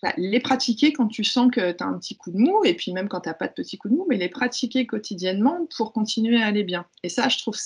bah, 0.02 0.14
les 0.18 0.40
pratiquer 0.40 0.94
quand 0.94 1.08
tu 1.08 1.24
sens 1.24 1.52
que 1.52 1.72
tu 1.72 1.84
as 1.84 1.88
un 1.88 1.98
petit 1.98 2.16
coup 2.16 2.32
de 2.32 2.38
mou, 2.38 2.64
et 2.64 2.74
puis 2.74 2.94
même 2.94 3.10
quand 3.10 3.22
tu 3.22 3.30
n'as 3.30 3.36
pas 3.36 3.48
de 3.48 3.54
petit 3.54 3.78
coup 3.78 3.90
de 3.90 3.96
mou, 3.96 4.06
mais 4.10 4.18
les 4.18 4.30
pratiquer 4.30 4.88
quotidiennement 4.88 5.68
pour 5.76 5.92
continuer 5.92 6.42
à 6.42 6.48
aller 6.48 6.64
bien. 6.64 6.86
Et 7.04 7.10
ça, 7.10 7.28
je 7.28 7.38
trouve, 7.38 7.58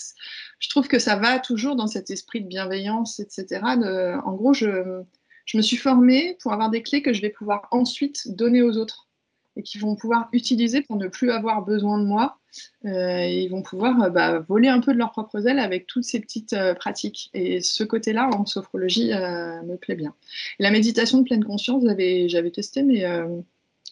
je 0.60 0.70
trouve 0.70 0.88
que 0.88 1.00
ça 1.00 1.16
va 1.16 1.40
toujours 1.40 1.76
dans 1.76 1.88
cet 1.88 2.10
esprit 2.10 2.42
de 2.42 2.48
bienveillance, 2.48 3.20
etc. 3.20 3.62
en 3.64 4.34
gros, 4.34 4.54
je, 4.54 5.04
je 5.46 5.58
me 5.58 5.62
suis 5.62 5.78
formée 5.78 6.38
pour 6.42 6.54
avoir 6.54 6.70
des 6.70 6.82
clés 6.82 7.02
que 7.02 7.14
je 7.14 7.22
vais 7.22 7.30
pouvoir 7.30 7.68
ensuite 7.72 8.36
donner 8.36 8.62
aux 8.62 8.78
autres 8.78 9.08
et 9.56 9.64
qui 9.64 9.78
vont 9.78 9.96
pouvoir 9.96 10.30
utiliser 10.32 10.82
pour 10.82 10.96
ne 10.96 11.08
plus 11.08 11.32
avoir 11.32 11.64
besoin 11.64 12.00
de 12.00 12.06
moi. 12.06 12.40
Euh, 12.86 13.26
ils 13.26 13.50
vont 13.50 13.62
pouvoir 13.62 14.02
euh, 14.04 14.10
bah, 14.10 14.40
voler 14.40 14.68
un 14.68 14.80
peu 14.80 14.94
de 14.94 14.98
leurs 14.98 15.12
propres 15.12 15.48
ailes 15.48 15.60
avec 15.60 15.88
toutes 15.88 16.04
ces 16.04 16.20
petites 16.20 16.54
euh, 16.54 16.74
pratiques. 16.74 17.30
Et 17.34 17.62
ce 17.62 17.84
côté-là, 17.84 18.30
en 18.34 18.46
sophrologie, 18.46 19.10
me 19.12 19.76
plaît 19.76 19.96
bien. 19.96 20.14
la 20.60 20.72
méditation 20.72 21.20
de 21.20 21.24
pleine 21.24 21.44
conscience, 21.44 21.84
j'avais 21.84 22.52
testé, 22.52 22.84
mais 22.84 23.06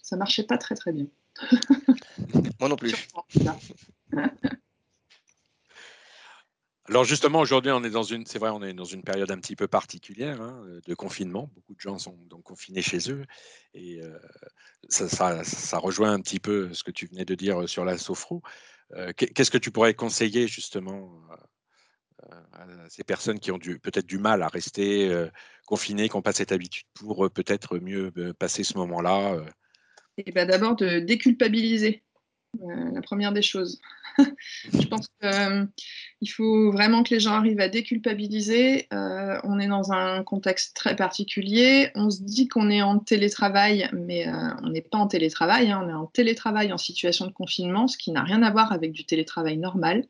ça 0.02 0.16
marchait 0.18 0.44
pas 0.44 0.58
très 0.58 0.76
très 0.76 0.92
bien. 0.92 1.08
Moi 2.60 2.70
non 2.70 2.76
plus. 2.76 2.94
Alors 6.92 7.06
justement, 7.06 7.40
aujourd'hui, 7.40 7.72
on 7.72 7.86
est 7.86 7.90
dans 7.90 8.04
une, 8.04 8.26
c'est 8.26 8.38
vrai, 8.38 8.50
on 8.50 8.62
est 8.62 8.74
dans 8.74 8.84
une 8.84 9.02
période 9.02 9.32
un 9.32 9.38
petit 9.38 9.56
peu 9.56 9.66
particulière 9.66 10.42
hein, 10.42 10.62
de 10.86 10.94
confinement. 10.94 11.50
Beaucoup 11.56 11.74
de 11.74 11.80
gens 11.80 11.98
sont 11.98 12.18
donc 12.30 12.44
confinés 12.44 12.82
chez 12.82 13.10
eux. 13.10 13.24
Et 13.74 14.02
ça, 14.90 15.78
rejoint 15.78 16.12
un 16.12 16.20
petit 16.20 16.42
peu 16.42 16.74
ce 16.74 16.84
que 16.84 16.92
tu 16.92 17.08
venais 17.08 17.24
de 17.24 17.34
dire 17.34 17.70
sur 17.70 17.86
la 17.86 17.98
sophro. 17.98 18.42
Qu'est-ce 19.16 19.50
que 19.50 19.58
tu 19.58 19.72
pourrais 19.72 19.94
conseiller 19.94 20.50
justement 20.50 21.10
à 22.52 22.66
ces 22.90 23.06
personnes 23.06 23.40
qui 23.40 23.52
ont 23.54 23.60
peut-être 23.60 24.06
du 24.06 24.18
mal 24.18 24.44
à 24.44 24.50
rester 24.50 25.10
confinées, 25.68 26.10
qui 26.10 26.18
n'ont 26.18 26.22
pas 26.22 26.34
cette 26.34 26.52
habitude 26.52 26.88
pour 26.94 27.32
peut-être 27.32 27.80
mieux 27.80 28.12
passer 28.38 28.66
ce 28.66 28.78
moment-là 28.78 29.38
eh 30.18 30.30
ben, 30.34 30.46
D'abord 30.46 30.76
de 30.76 31.00
déculpabiliser, 31.00 32.04
la 32.60 33.02
première 33.02 33.32
des 33.32 33.42
choses. 33.42 33.80
je 34.74 34.88
pense 34.88 35.08
qu'il 35.08 35.30
euh, 35.30 35.66
faut 36.30 36.72
vraiment 36.72 37.04
que 37.04 37.14
les 37.14 37.20
gens 37.20 37.34
arrivent 37.34 37.60
à 37.60 37.68
déculpabiliser. 37.70 38.88
Euh, 38.94 39.38
on 39.44 39.60
est 39.60 39.68
dans 39.68 39.92
un 39.92 40.24
contexte 40.24 40.76
très 40.76 40.96
particulier. 40.96 41.90
On 41.96 42.10
se 42.10 42.22
dit 42.22 42.48
qu'on 42.48 42.70
est 42.70 42.82
en 42.82 43.00
télétravail, 43.00 43.90
mais 43.94 44.28
euh, 44.28 44.32
on 44.64 44.70
n'est 44.70 44.82
pas 44.82 44.98
en 44.98 45.08
télétravail. 45.08 45.72
Hein. 45.72 45.82
On 45.86 45.90
est 45.90 45.94
en 45.94 46.06
télétravail 46.08 46.72
en 46.74 46.78
situation 46.78 47.26
de 47.26 47.32
confinement, 47.32 47.88
ce 47.88 47.98
qui 47.98 48.12
n'a 48.12 48.24
rien 48.24 48.44
à 48.44 48.52
voir 48.52 48.72
avec 48.72 48.92
du 48.92 49.06
télétravail 49.06 49.58
normal. 49.58 50.06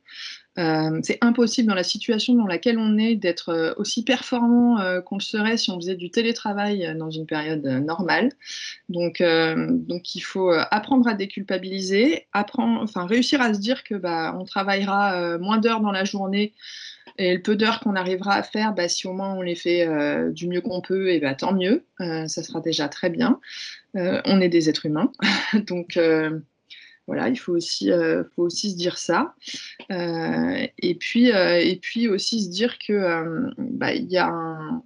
C'est 0.58 1.18
impossible 1.22 1.70
dans 1.70 1.76
la 1.76 1.84
situation 1.84 2.34
dans 2.34 2.46
laquelle 2.46 2.78
on 2.78 2.98
est 2.98 3.16
d'être 3.16 3.74
aussi 3.78 4.04
performant 4.04 5.02
qu'on 5.06 5.16
le 5.16 5.22
serait 5.22 5.56
si 5.56 5.72
on 5.72 5.78
faisait 5.78 5.96
du 5.96 6.12
télétravail 6.12 6.94
dans 6.98 7.10
une 7.10 7.26
période 7.26 7.66
normale. 7.66 8.34
Donc, 8.90 9.24
donc 9.24 10.14
il 10.14 10.20
faut 10.20 10.52
apprendre 10.52 11.08
à 11.08 11.14
déculpabiliser, 11.14 12.28
apprendre, 12.34 12.82
enfin 12.82 13.06
réussir 13.06 13.42
à 13.42 13.54
se 13.54 13.62
dire 13.62 13.86
bah, 13.96 14.36
on 14.40 14.46
travaillera 14.46 15.38
moins 15.38 15.58
d'heures 15.58 15.82
dans 15.82 15.92
la 15.92 16.04
journée 16.04 16.54
et 17.18 17.36
le 17.36 17.42
peu 17.42 17.56
d'heures 17.56 17.80
qu'on 17.80 17.96
arrivera 17.96 18.34
à 18.34 18.44
faire, 18.44 18.74
bah, 18.74 18.88
si 18.88 19.08
au 19.08 19.14
moins 19.14 19.34
on 19.34 19.42
les 19.42 19.56
fait 19.56 19.88
du 20.32 20.48
mieux 20.48 20.62
qu'on 20.62 20.82
peut, 20.82 21.10
et 21.10 21.20
bah, 21.20 21.36
tant 21.36 21.54
mieux, 21.54 21.86
ça 22.00 22.44
sera 22.44 22.62
déjà 22.62 22.88
très 22.88 23.10
bien. 23.10 23.40
on 23.94 24.42
est 24.42 24.50
des 24.50 24.70
êtres 24.70 24.86
humains, 24.86 25.12
donc 25.68 26.00
voilà, 27.08 27.30
il 27.30 27.36
faut 27.36 27.54
aussi, 27.54 27.92
euh, 27.92 28.24
faut 28.36 28.44
aussi 28.44 28.72
se 28.72 28.78
dire 28.78 28.98
ça. 28.98 29.34
Euh, 29.92 30.68
et, 30.78 30.96
puis, 30.96 31.32
euh, 31.32 31.60
et 31.60 31.76
puis 31.76 32.08
aussi 32.08 32.44
se 32.44 32.50
dire 32.50 32.78
que 32.80 33.50
bah, 33.58 33.94
y 33.94 34.18
a 34.18 34.32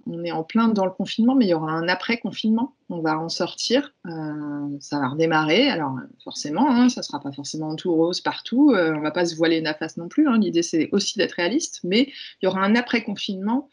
on 0.06 0.24
est 0.24 0.32
en 0.32 0.42
plein 0.42 0.68
dans 0.68 0.84
le 0.84 0.90
confinement, 0.90 1.34
mais 1.34 1.44
il 1.44 1.50
y 1.50 1.54
aura 1.54 1.70
un 1.72 1.88
après-confinement. 1.88 2.74
On 2.88 3.00
va 3.00 3.18
en 3.18 3.28
sortir, 3.28 3.94
ça 4.04 4.98
va 4.98 5.08
redémarrer. 5.08 5.68
Alors 5.68 5.96
forcément, 6.24 6.70
hein, 6.70 6.88
ça 6.88 7.00
ne 7.00 7.04
sera 7.04 7.20
pas 7.20 7.32
forcément 7.32 7.74
tout 7.76 7.94
rose 7.94 8.20
partout. 8.20 8.72
on 8.74 8.96
ne 8.96 9.02
va 9.02 9.10
pas 9.10 9.26
se 9.26 9.36
voiler 9.36 9.60
la 9.60 9.74
face 9.74 9.96
non 9.96 10.08
plus. 10.08 10.28
Hein. 10.28 10.38
L'idée, 10.38 10.62
c'est 10.62 10.88
aussi 10.92 11.18
d'être 11.18 11.32
réaliste, 11.32 11.80
mais 11.84 12.08
il 12.40 12.44
y 12.44 12.46
aura 12.46 12.62
un 12.62 12.74
après-confinement. 12.74 13.68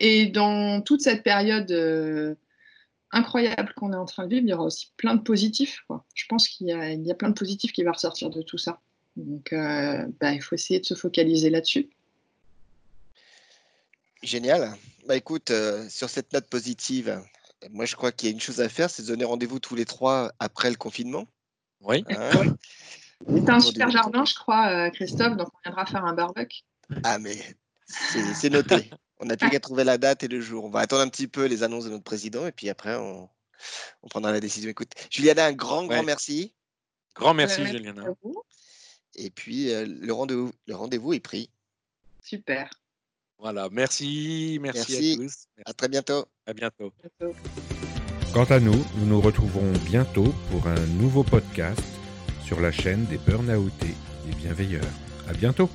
Et 0.00 0.26
dans 0.26 0.82
toute 0.82 1.00
cette 1.00 1.22
période 1.22 1.70
incroyable 3.12 3.72
qu'on 3.74 3.92
est 3.92 3.96
en 3.96 4.04
train 4.04 4.24
de 4.24 4.30
vivre, 4.30 4.46
il 4.46 4.50
y 4.50 4.54
aura 4.54 4.64
aussi 4.64 4.92
plein 4.96 5.14
de 5.14 5.22
positifs. 5.22 5.84
Je 6.14 6.24
pense 6.28 6.48
qu'il 6.48 6.66
y, 6.68 7.10
a 7.10 7.14
plein 7.14 7.28
de 7.28 7.34
positifs 7.34 7.72
qui 7.72 7.84
vont 7.84 7.92
ressortir 7.92 8.30
de 8.30 8.42
tout 8.42 8.58
ça. 8.58 8.80
Donc, 9.16 9.52
euh, 9.52 10.06
bah, 10.20 10.32
il 10.32 10.42
faut 10.42 10.54
essayer 10.54 10.80
de 10.80 10.86
se 10.86 10.94
focaliser 10.94 11.50
là-dessus. 11.50 11.90
Génial. 14.22 14.74
Bah, 15.06 15.16
écoute, 15.16 15.50
euh, 15.50 15.88
sur 15.88 16.08
cette 16.08 16.32
note 16.32 16.48
positive, 16.48 17.22
moi, 17.70 17.84
je 17.84 17.94
crois 17.96 18.12
qu'il 18.12 18.28
y 18.28 18.32
a 18.32 18.34
une 18.34 18.40
chose 18.40 18.60
à 18.60 18.68
faire, 18.68 18.88
c'est 18.90 19.02
de 19.02 19.08
donner 19.08 19.24
rendez-vous 19.24 19.60
tous 19.60 19.74
les 19.74 19.84
trois 19.84 20.32
après 20.38 20.70
le 20.70 20.76
confinement. 20.76 21.26
Oui. 21.80 22.04
Hein 22.10 22.56
c'est 23.28 23.50
un 23.50 23.60
super 23.60 23.90
jardin, 23.90 24.24
je 24.24 24.34
crois, 24.34 24.68
euh, 24.68 24.90
Christophe, 24.90 25.36
donc 25.36 25.48
on 25.54 25.58
viendra 25.64 25.86
faire 25.86 26.04
un 26.04 26.14
barbecue. 26.14 26.62
Ah, 27.04 27.18
mais 27.18 27.36
c'est 27.86 28.50
noté. 28.50 28.90
On 29.22 29.26
n'a 29.26 29.36
plus 29.36 29.50
qu'à 29.50 29.60
trouver 29.60 29.84
la 29.84 29.98
date 29.98 30.24
et 30.24 30.28
le 30.28 30.40
jour. 30.40 30.64
On 30.64 30.68
va 30.68 30.80
attendre 30.80 31.02
un 31.02 31.08
petit 31.08 31.28
peu 31.28 31.46
les 31.46 31.62
annonces 31.62 31.84
de 31.84 31.90
notre 31.90 32.02
président 32.02 32.44
et 32.44 32.50
puis 32.50 32.68
après, 32.68 32.96
on, 32.96 33.30
prendra 34.10 34.32
la 34.32 34.40
décision. 34.40 34.68
Écoute, 34.68 34.90
Juliana, 35.10 35.46
un 35.46 35.52
grand, 35.52 35.86
grand 35.86 36.02
merci. 36.02 36.52
Grand 37.14 37.32
merci, 37.32 37.64
Juliana. 37.64 38.04
Et 39.14 39.30
puis, 39.30 39.72
euh, 39.72 39.86
le 39.86 40.12
rendez-vous 40.12 40.50
le 40.66 40.74
rendez 40.74 41.00
est 41.14 41.20
pris. 41.20 41.50
Super. 42.20 42.68
Voilà, 43.38 43.68
merci, 43.70 44.58
merci, 44.60 45.14
à 45.14 45.22
tous. 45.22 45.46
À 45.66 45.72
très 45.72 45.88
bientôt. 45.88 46.26
À 46.46 46.52
bientôt. 46.52 46.92
Quant 48.34 48.44
à 48.44 48.58
nous, 48.58 48.84
nous 48.96 49.06
nous 49.06 49.20
retrouverons 49.20 49.72
bientôt 49.84 50.34
pour 50.50 50.66
un 50.66 50.86
nouveau 50.98 51.22
podcast 51.22 51.82
sur 52.44 52.60
la 52.60 52.72
chaîne 52.72 53.04
des 53.06 53.18
Burnoutés, 53.18 53.94
des 54.26 54.34
bienveilleurs. 54.34 54.82
À 55.28 55.32
bientôt. 55.32 55.70